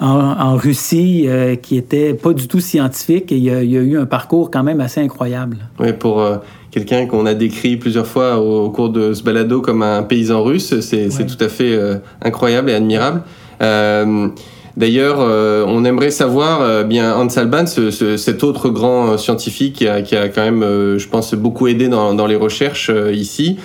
en, 0.00 0.56
Russie 0.56 1.28
qui 1.62 1.76
était 1.76 2.12
pas 2.14 2.32
du 2.32 2.48
tout 2.48 2.58
scientifique, 2.58 3.30
et 3.30 3.36
il 3.36 3.50
a, 3.50 3.62
il 3.62 3.76
a, 3.76 3.80
eu 3.82 3.96
un 3.96 4.06
parcours 4.06 4.50
quand 4.50 4.64
même 4.64 4.80
assez 4.80 5.00
incroyable. 5.00 5.58
Oui, 5.78 5.92
pour 5.92 6.26
quelqu'un 6.72 7.06
qu'on 7.06 7.26
a 7.26 7.34
décrit 7.34 7.76
plusieurs 7.76 8.06
fois 8.06 8.38
au, 8.38 8.70
cours 8.70 8.88
de 8.88 9.14
ce 9.14 9.22
balado 9.22 9.60
comme 9.60 9.82
un 9.82 10.02
paysan 10.02 10.42
russe. 10.42 10.80
C'est 10.80 11.26
tout 11.26 11.44
à 11.44 11.48
fait 11.48 11.74
euh, 11.74 11.96
incroyable 12.22 12.70
et 12.70 12.74
admirable. 12.74 13.22
Euh, 13.62 14.28
D'ailleurs, 14.74 15.18
euh, 15.20 15.66
on 15.68 15.84
aimerait 15.84 16.10
savoir, 16.10 16.62
euh, 16.62 16.82
bien 16.82 17.14
Hans 17.14 17.28
Alban, 17.36 17.66
cet 17.66 18.42
autre 18.42 18.70
grand 18.70 19.18
scientifique 19.18 19.74
qui 19.74 19.86
a, 19.86 20.00
qui 20.00 20.16
a, 20.16 20.30
quand 20.30 20.42
même, 20.42 20.62
je 20.96 21.08
pense, 21.08 21.34
beaucoup 21.34 21.68
aidé 21.68 21.88
dans, 21.88 22.14
dans 22.14 22.26
les 22.26 22.36
recherches 22.36 22.90
ici. 23.12 23.58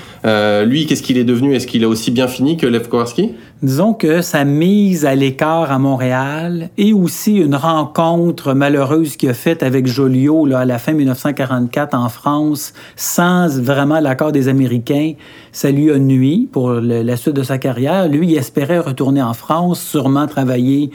lui, 0.66 0.86
qu'est-ce 0.86 1.04
qu'il 1.04 1.18
est 1.18 1.24
devenu? 1.24 1.56
Est-ce 1.56 1.66
qu'il 1.66 1.86
a 1.86 1.88
aussi 1.88 2.12
bien 2.12 2.28
fini 2.28 2.58
que 2.58 2.68
Lev 2.68 2.90
Kowarski 2.90 3.32
Disons 3.64 3.96
que 3.96 4.22
sa 4.22 4.46
mise 4.46 5.04
à 5.04 5.16
l'écart 5.16 5.72
à 5.72 5.80
Montréal 5.80 6.70
et 6.78 6.94
aussi 6.94 7.38
une 7.38 7.56
rencontre 7.56 8.54
malheureuse 8.54 9.16
qu'il 9.16 9.30
a 9.30 9.34
faite 9.34 9.64
avec 9.64 9.88
Joliot 9.88 10.54
à 10.54 10.64
la 10.64 10.78
fin 10.78 10.94
1944 10.94 11.96
en 11.96 12.08
France, 12.08 12.74
sans 12.96 13.60
vraiment 13.60 14.00
l'accord 14.00 14.32
des 14.32 14.48
Américains, 14.48 15.14
ça 15.52 15.72
lui 15.72 15.92
a 15.92 15.98
nuit 15.98 16.48
pour 16.52 16.72
la 16.72 17.18
suite 17.18 17.34
de 17.34 17.42
sa 17.42 17.58
carrière. 17.58 18.08
Lui, 18.08 18.34
il 18.34 18.38
espérait 18.38 18.78
retourner 18.78 19.24
en 19.24 19.34
France, 19.34 19.82
sûrement 19.82 20.28
travailler 20.28 20.92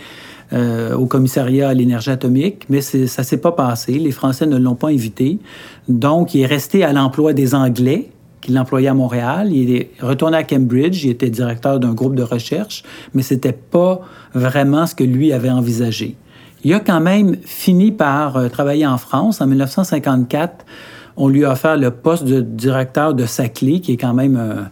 euh, 0.53 0.94
au 0.94 1.07
commissariat 1.07 1.68
à 1.68 1.75
l'énergie 1.75 2.11
atomique, 2.11 2.66
mais 2.68 2.81
ça 2.81 3.25
s'est 3.25 3.38
pas 3.38 3.53
passé. 3.53 3.94
Les 3.94 4.12
Français 4.12 4.46
ne 4.46 4.57
l'ont 4.57 4.77
pas 4.77 4.90
invité. 4.90 5.40
Donc, 5.88 6.33
il 6.37 6.42
est 6.42 6.46
resté 6.46 6.85
à 6.85 6.92
l'emploi 6.92 7.33
des 7.33 7.57
Anglais 7.57 8.11
qui 8.42 8.52
l'employait 8.52 8.88
à 8.88 8.94
Montréal. 8.94 9.52
Il 9.52 9.74
est 9.74 9.90
retourné 10.00 10.37
à 10.37 10.42
Cambridge. 10.42 11.05
Il 11.05 11.11
était 11.11 11.31
directeur 11.31 11.81
d'un 11.81 11.94
groupe 11.94 12.14
de 12.14 12.22
recherche, 12.22 12.83
mais 13.14 13.22
c'était 13.22 13.52
pas 13.52 14.00
vraiment 14.35 14.87
ce 14.87 14.94
que 14.94 15.05
lui 15.05 15.33
avait 15.33 15.50
envisagé. 15.50 16.16
Il 16.64 16.74
a 16.74 16.81
quand 16.81 17.00
même 17.00 17.37
fini 17.44 17.90
par 17.90 18.37
euh, 18.37 18.48
travailler 18.48 18.87
en 18.87 18.98
France. 18.98 19.40
En 19.40 19.46
1954, 19.46 20.64
on 21.16 21.28
lui 21.28 21.44
a 21.44 21.52
offert 21.52 21.76
le 21.76 21.90
poste 21.90 22.24
de 22.24 22.40
directeur 22.40 23.14
de 23.14 23.26
Saclay, 23.26 23.81
qui 23.81 23.92
est 23.92 23.96
quand 23.96 24.14
même 24.14 24.37
euh, 24.37 24.62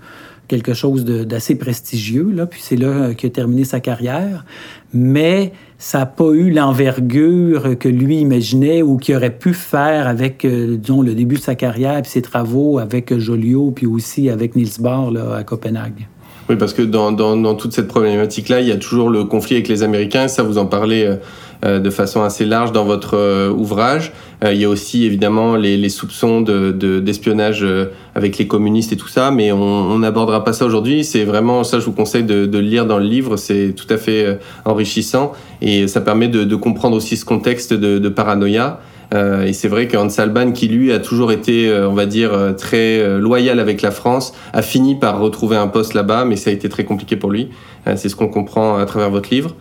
quelque 0.51 0.75
chose 0.75 1.05
d'assez 1.05 1.55
prestigieux. 1.55 2.31
Là. 2.35 2.47
Puis 2.47 2.61
c'est 2.63 2.77
là 2.77 2.89
euh, 2.89 3.15
qu'il 3.15 3.29
a 3.29 3.31
terminé 3.31 3.65
sa 3.65 3.81
carrière. 3.81 4.45
Mais 4.93 5.53
ça 5.79 6.01
n'a 6.01 6.07
pas 6.07 6.31
eu 6.33 6.51
l'envergure 6.51 7.79
que 7.79 7.89
lui 7.89 8.19
imaginait 8.19 8.83
ou 8.83 8.97
qu'il 8.97 9.15
aurait 9.15 9.37
pu 9.37 9.55
faire 9.55 10.09
avec, 10.09 10.45
disons, 10.45 11.01
le 11.01 11.15
début 11.15 11.37
de 11.37 11.41
sa 11.41 11.55
carrière 11.55 12.03
puis 12.03 12.11
ses 12.11 12.23
travaux 12.23 12.79
avec 12.79 13.17
Joliot, 13.17 13.71
puis 13.71 13.87
aussi 13.87 14.29
avec 14.29 14.57
Niels 14.57 14.81
Bohr 14.81 15.13
là, 15.13 15.37
à 15.37 15.45
Copenhague. 15.45 16.09
Oui, 16.51 16.57
parce 16.57 16.75
que 16.75 16.83
dans, 16.83 17.13
dans, 17.13 17.55
toute 17.55 17.73
cette 17.73 17.87
problématique-là, 17.87 18.61
il 18.61 18.67
y 18.67 18.73
a 18.73 18.77
toujours 18.77 19.09
le 19.09 19.23
conflit 19.23 19.55
avec 19.55 19.69
les 19.69 19.85
Américains. 19.85 20.27
Ça, 20.27 20.43
vous 20.43 20.59
en 20.59 20.67
parlez 20.67 21.05
euh, 21.05 21.15
de 21.63 21.91
façon 21.91 22.23
assez 22.23 22.47
large 22.47 22.73
dans 22.73 22.85
votre 22.85 23.17
euh, 23.17 23.51
ouvrage. 23.51 24.13
Euh, 24.45 24.55
il 24.55 24.61
y 24.61 24.65
a 24.65 24.69
aussi 24.69 25.05
évidemment 25.05 25.57
les, 25.57 25.89
soupçons 25.89 26.41
d'espionnage 26.41 27.61
de, 27.61 27.91
avec 28.15 28.39
les 28.39 28.47
communistes 28.47 28.93
et 28.93 28.97
tout 28.97 29.09
ça, 29.09 29.31
mais 29.31 29.53
on 29.53 29.99
n'abordera 29.99 30.43
pas 30.45 30.53
ça 30.53 30.65
aujourd'hui. 30.65 31.05
C'est 31.05 31.25
vraiment 31.25 31.65
ça, 31.65 31.79
je 31.79 31.85
vous 31.85 31.93
conseille 31.93 32.23
de, 32.23 32.49
le 32.51 32.61
lire 32.61 32.87
dans 32.87 32.99
le 32.99 33.05
livre. 33.05 33.37
C'est 33.37 33.75
tout 33.77 33.93
à 33.93 33.99
fait 33.99 34.39
enrichissant 34.65 35.33
et 35.61 35.89
ça 35.89 36.01
permet 36.01 36.29
de, 36.29 36.57
comprendre 36.57 36.97
aussi 36.97 37.17
ce 37.17 37.25
contexte 37.25 37.75
de, 37.75 38.09
paranoïa. 38.09 38.81
Euh, 39.13 39.45
et 39.45 39.53
c'est 39.53 39.69
vrai 39.69 39.89
que 39.89 39.97
Hans 39.97 40.19
Alban, 40.19 40.53
qui 40.53 40.69
lui 40.69 40.93
a 40.93 41.01
toujours 41.01 41.33
été, 41.33 41.73
on 41.73 41.95
va 41.95 42.07
dire, 42.07 42.55
très 42.57 43.19
loyal 43.19 43.61
avec 43.61 43.83
la 43.83 43.91
France, 43.91 44.33
a 44.53 44.63
fini 44.63 44.95
par 44.95 45.21
retrouver 45.21 45.57
un 45.57 45.69
poste 45.69 45.95
là-bas, 45.95 46.25
mais 46.25 46.37
ça 46.37 46.51
a 46.51 46.53
été 46.53 46.69
très 46.69 46.85
compliqué 46.85 47.17
pour 47.17 47.31
lui. 47.31 47.51
c'est 47.97 48.09
ce 48.09 48.17
qu'on 48.17 48.29
comprend 48.29 48.79
à 48.79 48.87
travers 48.87 49.11
votre 49.11 49.29
livre. 49.31 49.55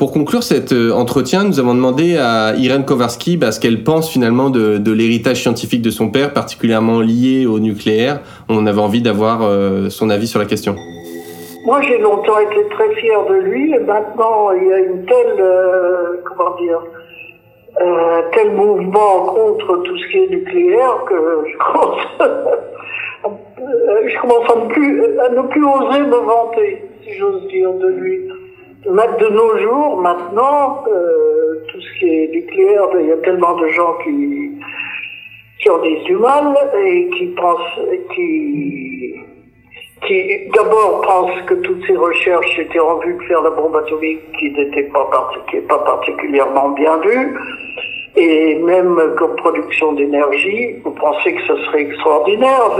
Pour 0.00 0.12
conclure 0.12 0.42
cet 0.42 0.72
euh, 0.72 0.92
entretien, 0.92 1.44
nous 1.44 1.60
avons 1.60 1.74
demandé 1.74 2.16
à 2.16 2.54
Irène 2.56 2.86
Kowarski 2.86 3.36
bah, 3.36 3.52
ce 3.52 3.60
qu'elle 3.60 3.84
pense 3.84 4.10
finalement 4.10 4.48
de, 4.48 4.92
l'héritage 4.92 5.42
scientifique 5.42 5.82
de 5.82 5.90
son 5.90 6.10
père, 6.10 6.32
particulièrement 6.32 7.00
lié 7.00 7.44
au 7.44 7.58
nucléaire. 7.58 8.20
On 8.48 8.66
avait 8.66 8.80
envie 8.80 9.02
d'avoir 9.02 9.42
euh, 9.42 9.90
son 9.90 10.08
avis 10.08 10.26
sur 10.26 10.38
la 10.38 10.46
question. 10.46 10.74
Moi, 11.66 11.82
j'ai 11.82 11.98
longtemps 11.98 12.38
été 12.38 12.66
très 12.70 12.94
fier 12.94 13.26
de 13.26 13.34
lui, 13.34 13.74
et 13.74 13.80
maintenant, 13.80 14.52
il 14.52 14.68
y 14.68 14.72
a 14.72 14.78
une 14.78 15.04
telle, 15.04 15.36
euh, 15.38 16.22
comment 16.24 16.56
dire, 16.56 16.80
tel 18.32 18.52
mouvement 18.52 19.34
contre 19.34 19.82
tout 19.82 19.98
ce 19.98 20.06
qui 20.10 20.16
est 20.16 20.30
nucléaire 20.30 21.04
que 21.06 21.44
je 21.46 21.58
commence, 21.58 22.00
à, 23.24 24.66
plus, 24.70 25.04
à 25.18 25.28
ne 25.28 25.42
plus 25.42 25.64
oser 25.66 26.00
me 26.00 26.16
vanter, 26.16 26.88
si 27.04 27.18
j'ose 27.18 27.46
dire, 27.48 27.70
de 27.74 27.88
lui 27.88 28.20
de 28.84 29.28
nos 29.28 29.58
jours, 29.58 30.00
maintenant, 30.00 30.84
euh, 30.88 31.64
tout 31.68 31.80
ce 31.80 31.98
qui 31.98 32.06
est 32.06 32.28
nucléaire, 32.28 32.86
il 32.98 33.06
y 33.06 33.12
a 33.12 33.16
tellement 33.18 33.54
de 33.56 33.68
gens 33.68 33.94
qui, 34.04 34.52
qui 35.60 35.70
en 35.70 35.78
disent 35.78 36.04
du 36.04 36.16
mal 36.16 36.54
et 36.82 37.08
qui 37.10 37.26
pensent, 37.28 37.80
qui, 38.14 39.14
qui 40.06 40.50
d'abord 40.54 41.02
pensent 41.02 41.42
que 41.46 41.54
toutes 41.54 41.84
ces 41.86 41.96
recherches 41.96 42.58
étaient 42.58 42.80
en 42.80 42.98
vue 43.00 43.14
de 43.14 43.22
faire 43.24 43.42
la 43.42 43.50
bombe 43.50 43.76
atomique 43.76 44.20
qui 44.38 44.50
n'était 44.52 44.84
pas, 44.84 45.08
pas 45.68 45.78
particulièrement 45.78 46.70
bien 46.70 46.96
vue. 46.98 47.36
Et 48.16 48.56
même 48.56 48.98
comme 49.18 49.36
production 49.36 49.92
d'énergie, 49.92 50.74
vous 50.84 50.90
pensez 50.90 51.32
que 51.32 51.42
ce 51.42 51.56
serait 51.64 51.82
extraordinaire, 51.82 52.76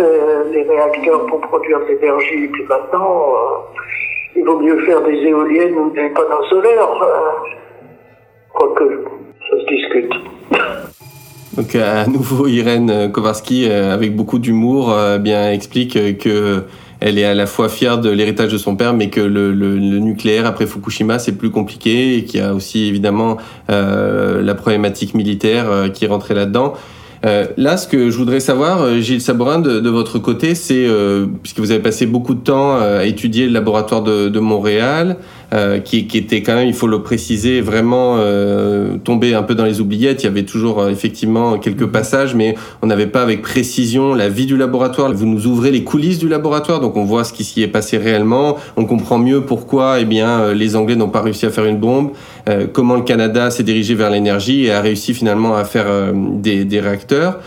les, 0.51 0.63
réacteurs 0.63 1.25
pour 1.27 1.41
produire 1.43 1.79
de 1.81 1.85
l'énergie, 1.87 2.49
puis 2.49 2.65
maintenant, 2.65 3.33
euh, 3.35 3.81
il 4.37 4.45
vaut 4.45 4.61
mieux 4.61 4.79
faire 4.85 5.03
des 5.03 5.17
éoliennes 5.17 5.75
ou 5.75 5.91
des 5.91 6.09
panneaux 6.11 6.45
solaires. 6.49 6.89
Euh, 7.03 7.55
quoique, 8.53 9.05
ça 9.49 9.57
se 9.61 9.67
discute. 9.67 10.13
Donc 11.57 11.75
à 11.75 12.07
nouveau, 12.07 12.47
Irène 12.47 13.11
Kowarski, 13.13 13.69
euh, 13.69 13.93
avec 13.93 14.15
beaucoup 14.15 14.39
d'humour, 14.39 14.93
euh, 14.93 15.19
bien 15.19 15.51
explique 15.51 16.19
que 16.19 16.65
elle 17.01 17.19
est 17.19 17.25
à 17.25 17.35
la 17.35 17.47
fois 17.47 17.69
fière 17.69 17.99
de 17.99 18.11
l'héritage 18.11 18.53
de 18.53 18.59
son 18.59 18.77
père, 18.77 18.93
mais 18.93 19.09
que 19.09 19.21
le, 19.21 19.53
le, 19.53 19.77
nucléaire 19.99 20.47
après 20.47 20.67
Fukushima 20.67 21.19
c'est 21.19 21.37
plus 21.37 21.51
compliqué 21.51 22.17
et 22.17 22.25
qu'il 22.25 22.41
y 22.41 22.43
a 22.43 22.55
aussi 22.55 22.87
évidemment 22.87 23.39
euh, 23.71 24.43
la 24.43 24.55
problématique 24.55 25.15
militaire 25.15 25.91
qui 25.93 26.07
rentrée 26.07 26.35
là-dedans. 26.35 26.75
Euh, 27.27 27.47
là, 27.57 27.77
ce 27.77 27.87
que 27.87 28.11
je 28.11 28.17
voudrais 28.17 28.41
savoir, 28.41 28.81
euh, 28.81 28.99
Gilles 28.99 29.21
Sabourin, 29.21 29.59
de, 29.59 29.89
votre 29.91 30.19
côté, 30.19 30.55
c'est, 30.55 30.87
euh, 30.87 31.27
puisque 31.43 31.59
vous 31.59 31.71
avez 31.71 31.83
passé 31.83 32.07
beaucoup 32.07 32.35
de 32.35 32.41
temps 32.41 32.79
à 32.79 33.05
étudier 33.05 33.47
le 33.47 33.53
laboratoire 33.53 34.03
de 34.03 34.41
Montréal, 34.41 35.17
euh, 35.53 35.81
qui, 35.81 36.07
qui, 36.07 36.19
était 36.19 36.43
quand 36.43 36.55
même, 36.55 36.69
il 36.69 36.75
faut 36.75 36.87
le 36.87 37.03
préciser, 37.03 37.61
vraiment 37.61 38.15
euh, 38.19 38.99
tombé 39.03 39.35
un 39.35 39.43
peu 39.43 39.57
dans 39.57 39.65
les 39.65 39.81
oubliettes. 39.81 40.23
Il 40.23 40.27
y 40.27 40.29
avait 40.29 40.45
toujours 40.45 40.79
euh, 40.79 40.91
effectivement 40.91 41.59
quelques 41.59 41.83
mhm. 41.83 41.91
passages, 41.91 42.35
mais 42.37 42.55
on 42.83 42.87
n'avait 42.87 43.09
pas 43.09 43.23
avec 43.23 43.43
précision 43.43 44.15
la 44.15 44.29
vie 44.29 44.47
du 44.47 44.57
laboratoire. 44.57 45.13
Vous 45.13 45.27
nous 45.27 45.49
ouvrez 45.49 45.73
les 45.73 45.83
coulisses 45.83 46.21
du 46.21 46.29
laboratoire, 46.29 46.79
donc 46.79 46.97
on 46.97 47.05
voit 47.05 47.25
ce 47.25 47.33
qui 47.33 47.43
s'y 47.43 47.63
est 47.63 47.69
passé 47.69 47.99
réellement. 47.99 48.59
On 48.77 48.85
comprend 48.85 49.19
mieux 49.19 49.41
pourquoi 49.41 49.99
eh 49.99 50.05
bien, 50.05 50.53
les 50.53 50.77
Anglais 50.77 50.95
n'ont 50.95 51.09
pas 51.09 51.21
réussi 51.23 51.47
à 51.47 51.51
faire 51.51 51.65
une 51.65 51.79
bombe, 51.79 52.13
comment 52.73 52.95
le 52.95 53.03
Canada 53.03 53.51
s'est 53.51 53.63
dirigé 53.65 53.95
vers 53.95 54.11
l'énergie 54.11 54.67
et 54.67 54.73
a 54.73 54.81
réussi 54.81 55.15
finalement 55.15 55.57
à 55.57 55.65
faire 55.65 55.87
des, 56.15 56.65
des, 56.65 56.81
réacteurs. 56.81 57.41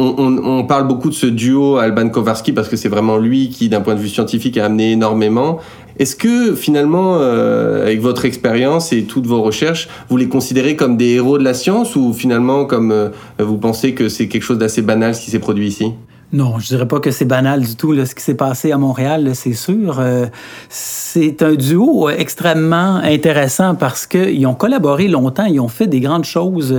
On, 0.00 0.14
on, 0.16 0.58
on, 0.60 0.64
parle 0.64 0.86
beaucoup 0.86 1.08
de 1.08 1.14
ce 1.14 1.26
duo 1.26 1.78
Alban 1.78 2.08
Kowarski 2.08 2.52
parce 2.52 2.68
que 2.68 2.76
c'est 2.76 2.88
vraiment 2.88 3.16
lui 3.16 3.48
qui, 3.48 3.68
d'un 3.68 3.80
point 3.80 3.96
de 3.96 4.00
vue 4.00 4.08
scientifique, 4.08 4.56
a 4.56 4.66
amené 4.66 4.92
énormément. 4.92 5.58
Est-ce 5.98 6.14
que 6.14 6.54
finalement, 6.54 7.18
euh, 7.18 7.82
avec 7.82 8.00
votre 8.00 8.24
expérience 8.24 8.92
et 8.92 9.04
toutes 9.04 9.26
vos 9.26 9.42
recherches, 9.42 9.88
vous 10.08 10.16
les 10.16 10.28
considérez 10.28 10.76
comme 10.76 10.96
des 10.96 11.14
héros 11.14 11.38
de 11.38 11.44
la 11.44 11.54
science 11.54 11.96
ou 11.96 12.12
finalement 12.12 12.66
comme 12.66 12.92
euh, 12.92 13.10
vous 13.38 13.58
pensez 13.58 13.94
que 13.94 14.08
c'est 14.08 14.28
quelque 14.28 14.42
chose 14.42 14.58
d'assez 14.58 14.82
banal 14.82 15.14
ce 15.14 15.22
qui 15.22 15.30
s'est 15.30 15.40
produit 15.40 15.66
ici? 15.66 15.92
Non, 16.30 16.58
je 16.58 16.68
dirais 16.68 16.86
pas 16.86 17.00
que 17.00 17.10
c'est 17.10 17.24
banal 17.24 17.62
du 17.62 17.74
tout 17.74 17.94
ce 18.04 18.14
qui 18.14 18.22
s'est 18.22 18.34
passé 18.34 18.70
à 18.70 18.76
Montréal, 18.76 19.30
c'est 19.34 19.54
sûr. 19.54 19.98
Euh, 19.98 20.26
c'est 20.68 21.42
un 21.42 21.54
duo 21.54 22.10
extrêmement 22.10 22.96
intéressant 22.96 23.74
parce 23.74 24.06
qu'ils 24.06 24.46
ont 24.46 24.54
collaboré 24.54 25.08
longtemps, 25.08 25.46
ils 25.46 25.58
ont 25.58 25.68
fait 25.68 25.86
des 25.86 26.00
grandes 26.00 26.26
choses, 26.26 26.76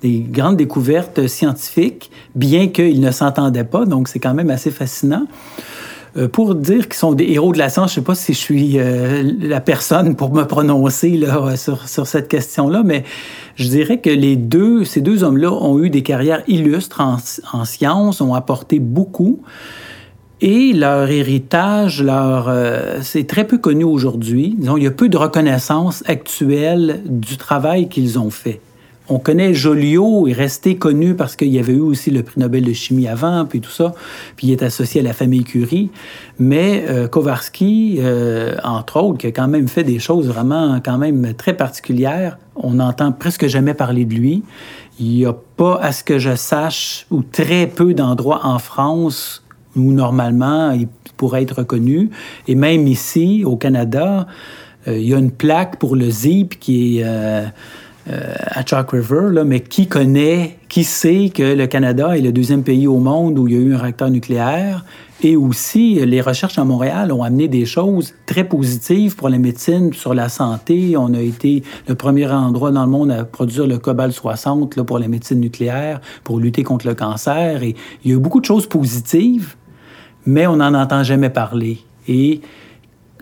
des 0.00 0.20
grandes 0.20 0.56
découvertes 0.56 1.26
scientifiques, 1.26 2.12
bien 2.36 2.68
qu'ils 2.68 3.00
ne 3.00 3.10
s'entendaient 3.10 3.64
pas, 3.64 3.84
donc 3.84 4.06
c'est 4.06 4.20
quand 4.20 4.32
même 4.32 4.50
assez 4.50 4.70
fascinant. 4.70 5.26
Euh, 6.16 6.28
pour 6.28 6.54
dire 6.54 6.84
qu'ils 6.88 6.94
sont 6.94 7.12
des 7.12 7.24
héros 7.24 7.52
de 7.52 7.58
la 7.58 7.68
science, 7.68 7.92
je 7.92 8.00
ne 8.00 8.04
sais 8.04 8.06
pas 8.06 8.14
si 8.14 8.34
je 8.34 8.38
suis 8.38 8.78
euh, 8.78 9.22
la 9.40 9.60
personne 9.60 10.14
pour 10.14 10.32
me 10.32 10.44
prononcer 10.44 11.10
là, 11.16 11.56
sur, 11.56 12.06
cette 12.06 12.28
question-là, 12.28 12.82
mais 12.84 13.04
je 13.56 13.68
dirais 13.68 13.98
que 13.98 14.10
les 14.10 14.36
deux, 14.36 14.84
ces 14.84 15.00
deux 15.00 15.24
hommes-là 15.24 15.52
ont 15.52 15.82
eu 15.82 15.90
des 15.90 16.02
carrières 16.02 16.42
illustres 16.46 17.00
en, 17.00 17.16
en 17.52 17.64
sciences, 17.64 18.20
ont 18.20 18.34
apporté 18.34 18.78
beaucoup. 18.78 19.40
Et 20.40 20.72
leur 20.72 21.10
héritage, 21.10 22.02
leur, 22.02 22.48
euh, 22.48 22.98
c'est 23.02 23.26
très 23.26 23.46
peu 23.46 23.58
connu 23.58 23.84
aujourd'hui. 23.84 24.56
il 24.60 24.82
y 24.82 24.86
a 24.86 24.90
peu 24.90 25.08
de 25.08 25.16
reconnaissance 25.16 26.04
actuelle 26.06 27.02
du 27.06 27.36
travail 27.38 27.88
qu'ils 27.88 28.18
ont 28.18 28.30
fait 28.30 28.60
on 29.08 29.18
connaît 29.18 29.52
Joliot, 29.52 30.28
est 30.28 30.32
resté 30.32 30.76
connu 30.76 31.14
parce 31.14 31.36
qu'il 31.36 31.48
y 31.48 31.58
avait 31.58 31.74
eu 31.74 31.80
aussi 31.80 32.10
le 32.10 32.22
prix 32.22 32.40
Nobel 32.40 32.64
de 32.64 32.72
chimie 32.72 33.06
avant, 33.06 33.44
puis 33.44 33.60
tout 33.60 33.70
ça, 33.70 33.94
puis 34.36 34.46
il 34.46 34.52
est 34.52 34.62
associé 34.62 35.02
à 35.02 35.04
la 35.04 35.12
famille 35.12 35.44
Curie. 35.44 35.90
Mais 36.38 36.86
euh, 36.88 37.06
Kowarski, 37.06 37.96
euh, 37.98 38.56
entre 38.64 39.02
autres, 39.02 39.18
qui 39.18 39.26
a 39.26 39.32
quand 39.32 39.48
même 39.48 39.68
fait 39.68 39.84
des 39.84 39.98
choses 39.98 40.26
vraiment 40.26 40.80
quand 40.82 40.96
même 40.96 41.34
très 41.34 41.54
particulières, 41.54 42.38
on 42.56 42.74
n'entend 42.74 43.12
presque 43.12 43.46
jamais 43.46 43.74
parler 43.74 44.06
de 44.06 44.14
lui. 44.14 44.42
Il 44.98 45.08
n'y 45.08 45.26
a 45.26 45.34
pas, 45.34 45.78
à 45.82 45.92
ce 45.92 46.02
que 46.02 46.18
je 46.18 46.34
sache, 46.34 47.06
ou 47.10 47.22
très 47.22 47.66
peu 47.66 47.92
d'endroits 47.92 48.40
en 48.44 48.58
France 48.58 49.42
où 49.76 49.92
normalement 49.92 50.70
il 50.70 50.88
pourrait 51.16 51.42
être 51.42 51.58
reconnu. 51.58 52.10
Et 52.46 52.54
même 52.54 52.86
ici, 52.86 53.42
au 53.44 53.56
Canada, 53.56 54.28
il 54.86 55.02
y 55.02 55.12
a 55.12 55.18
une 55.18 55.32
plaque 55.32 55.78
pour 55.78 55.96
le 55.96 56.08
ZIP 56.08 56.60
qui 56.60 57.00
est 57.00 57.04
à 58.06 58.64
Chalk 58.66 58.90
River, 58.90 59.30
là, 59.32 59.44
mais 59.44 59.60
qui 59.60 59.86
connaît, 59.86 60.58
qui 60.68 60.84
sait 60.84 61.30
que 61.34 61.54
le 61.54 61.66
Canada 61.66 62.16
est 62.16 62.20
le 62.20 62.32
deuxième 62.32 62.62
pays 62.62 62.86
au 62.86 62.98
monde 62.98 63.38
où 63.38 63.48
il 63.48 63.54
y 63.54 63.56
a 63.56 63.60
eu 63.60 63.74
un 63.74 63.78
réacteur 63.78 64.10
nucléaire? 64.10 64.84
Et 65.22 65.36
aussi, 65.36 65.94
les 66.04 66.20
recherches 66.20 66.58
à 66.58 66.64
Montréal 66.64 67.10
ont 67.10 67.22
amené 67.22 67.48
des 67.48 67.64
choses 67.64 68.12
très 68.26 68.44
positives 68.44 69.16
pour 69.16 69.30
la 69.30 69.38
médecine, 69.38 69.94
sur 69.94 70.12
la 70.12 70.28
santé. 70.28 70.96
On 70.98 71.14
a 71.14 71.20
été 71.20 71.62
le 71.88 71.94
premier 71.94 72.26
endroit 72.26 72.72
dans 72.72 72.84
le 72.84 72.90
monde 72.90 73.10
à 73.10 73.24
produire 73.24 73.66
le 73.66 73.78
cobalt 73.78 74.12
60 74.12 74.76
là, 74.76 74.84
pour 74.84 74.98
la 74.98 75.08
médecine 75.08 75.40
nucléaire, 75.40 76.02
pour 76.24 76.38
lutter 76.38 76.62
contre 76.62 76.86
le 76.86 76.94
cancer. 76.94 77.62
Et 77.62 77.74
il 78.04 78.10
y 78.10 78.12
a 78.12 78.16
eu 78.16 78.20
beaucoup 78.20 78.40
de 78.40 78.44
choses 78.44 78.66
positives, 78.66 79.54
mais 80.26 80.46
on 80.46 80.56
n'en 80.56 80.74
entend 80.74 81.02
jamais 81.04 81.30
parler. 81.30 81.78
Et 82.06 82.42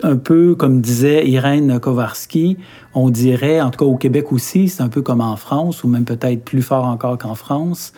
un 0.03 0.17
peu 0.17 0.55
comme 0.55 0.81
disait 0.81 1.27
Irène 1.27 1.79
Kowarski, 1.79 2.57
on 2.93 3.09
dirait, 3.09 3.61
en 3.61 3.71
tout 3.71 3.79
cas 3.79 3.85
au 3.85 3.95
Québec 3.95 4.31
aussi, 4.31 4.69
c'est 4.69 4.83
un 4.83 4.89
peu 4.89 5.01
comme 5.01 5.21
en 5.21 5.35
France, 5.35 5.83
ou 5.83 5.87
même 5.87 6.05
peut-être 6.05 6.43
plus 6.43 6.61
fort 6.61 6.85
encore 6.85 7.17
qu'en 7.17 7.35
France, 7.35 7.93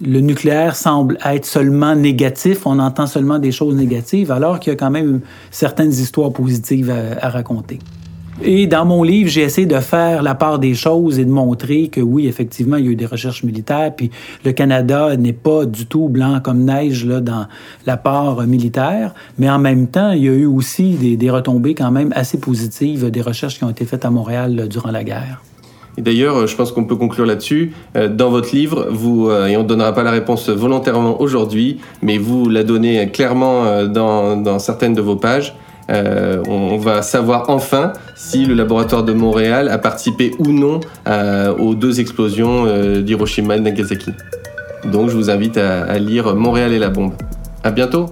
le 0.00 0.20
nucléaire 0.20 0.76
semble 0.76 1.18
être 1.24 1.46
seulement 1.46 1.94
négatif, 1.94 2.66
on 2.66 2.78
entend 2.78 3.06
seulement 3.06 3.38
des 3.38 3.52
choses 3.52 3.74
négatives, 3.74 4.30
alors 4.30 4.60
qu'il 4.60 4.72
y 4.72 4.76
a 4.76 4.78
quand 4.78 4.90
même 4.90 5.20
certaines 5.50 5.92
histoires 5.92 6.32
positives 6.32 6.92
à, 7.20 7.28
raconter. 7.28 7.78
Et 8.42 8.66
dans 8.66 8.84
mon 8.84 9.02
livre, 9.02 9.30
j'ai 9.30 9.40
essayé 9.40 9.66
de 9.66 9.78
faire 9.80 10.22
la 10.22 10.34
part 10.34 10.58
des 10.58 10.74
choses 10.74 11.18
et 11.18 11.24
de 11.24 11.30
montrer 11.30 11.88
que 11.88 12.02
oui, 12.02 12.26
effectivement, 12.26 12.76
il 12.76 12.84
y 12.84 12.88
a 12.88 12.90
eu 12.90 12.96
des 12.96 13.06
recherches 13.06 13.42
militaires, 13.42 13.94
puis 13.96 14.10
le 14.44 14.52
Canada 14.52 15.16
n'est 15.16 15.32
pas 15.32 15.64
du 15.64 15.86
tout 15.86 16.08
blanc 16.08 16.40
comme 16.42 16.64
neige 16.64 17.06
là, 17.06 17.20
dans 17.20 17.46
la 17.86 17.96
part 17.96 18.42
militaire, 18.46 19.14
mais 19.38 19.48
en 19.48 19.58
même 19.58 19.86
temps, 19.86 20.10
il 20.10 20.24
y 20.24 20.28
a 20.28 20.32
eu 20.32 20.44
aussi 20.44 21.16
des, 21.16 21.30
retombées 21.30 21.74
quand 21.74 21.90
même 21.90 22.12
assez 22.14 22.38
positives 22.38 23.10
des 23.10 23.22
recherches 23.22 23.56
qui 23.56 23.64
ont 23.64 23.70
été 23.70 23.86
faites 23.86 24.04
à 24.04 24.10
Montréal 24.10 24.68
durant 24.68 24.90
la 24.90 25.02
guerre. 25.02 25.42
Et 25.98 26.02
d'ailleurs, 26.02 26.36
euh, 26.36 26.46
je 26.46 26.54
pense 26.54 26.72
qu'on 26.72 26.84
peut 26.84 26.96
conclure 26.96 27.24
là-dessus. 27.24 27.72
Euh, 27.96 28.08
dans 28.08 28.28
votre 28.28 28.54
livre, 28.54 28.88
vous, 28.90 29.30
euh, 29.30 29.46
et 29.46 29.56
on 29.56 29.62
ne 29.62 29.68
donnera 29.68 29.94
pas 29.94 30.02
la 30.02 30.10
réponse 30.10 30.50
volontairement 30.50 31.22
aujourd'hui, 31.22 31.78
mais 32.02 32.18
vous 32.18 32.50
la 32.50 32.64
donnez 32.64 33.08
clairement 33.08 33.86
dans 33.86 34.58
certaines 34.58 34.92
de 34.92 35.00
vos 35.00 35.16
pages. 35.16 35.54
On 35.88 36.76
va 36.78 37.02
savoir 37.02 37.48
enfin 37.48 37.92
si 38.14 38.44
le 38.44 38.54
laboratoire 38.54 39.04
de 39.04 39.12
Montréal 39.12 39.68
a 39.68 39.78
participé 39.78 40.32
ou 40.38 40.52
non 40.52 40.80
aux 41.58 41.74
deux 41.74 42.00
explosions 42.00 42.66
d'Hiroshima 43.00 43.56
et 43.56 43.60
Nagasaki. 43.60 44.12
Donc 44.84 45.10
je 45.10 45.16
vous 45.16 45.30
invite 45.30 45.58
à, 45.58 45.82
à 45.84 45.98
lire 45.98 46.34
Montréal 46.34 46.72
et 46.72 46.78
la 46.78 46.90
bombe. 46.90 47.14
À 47.64 47.70
bientôt 47.70 48.06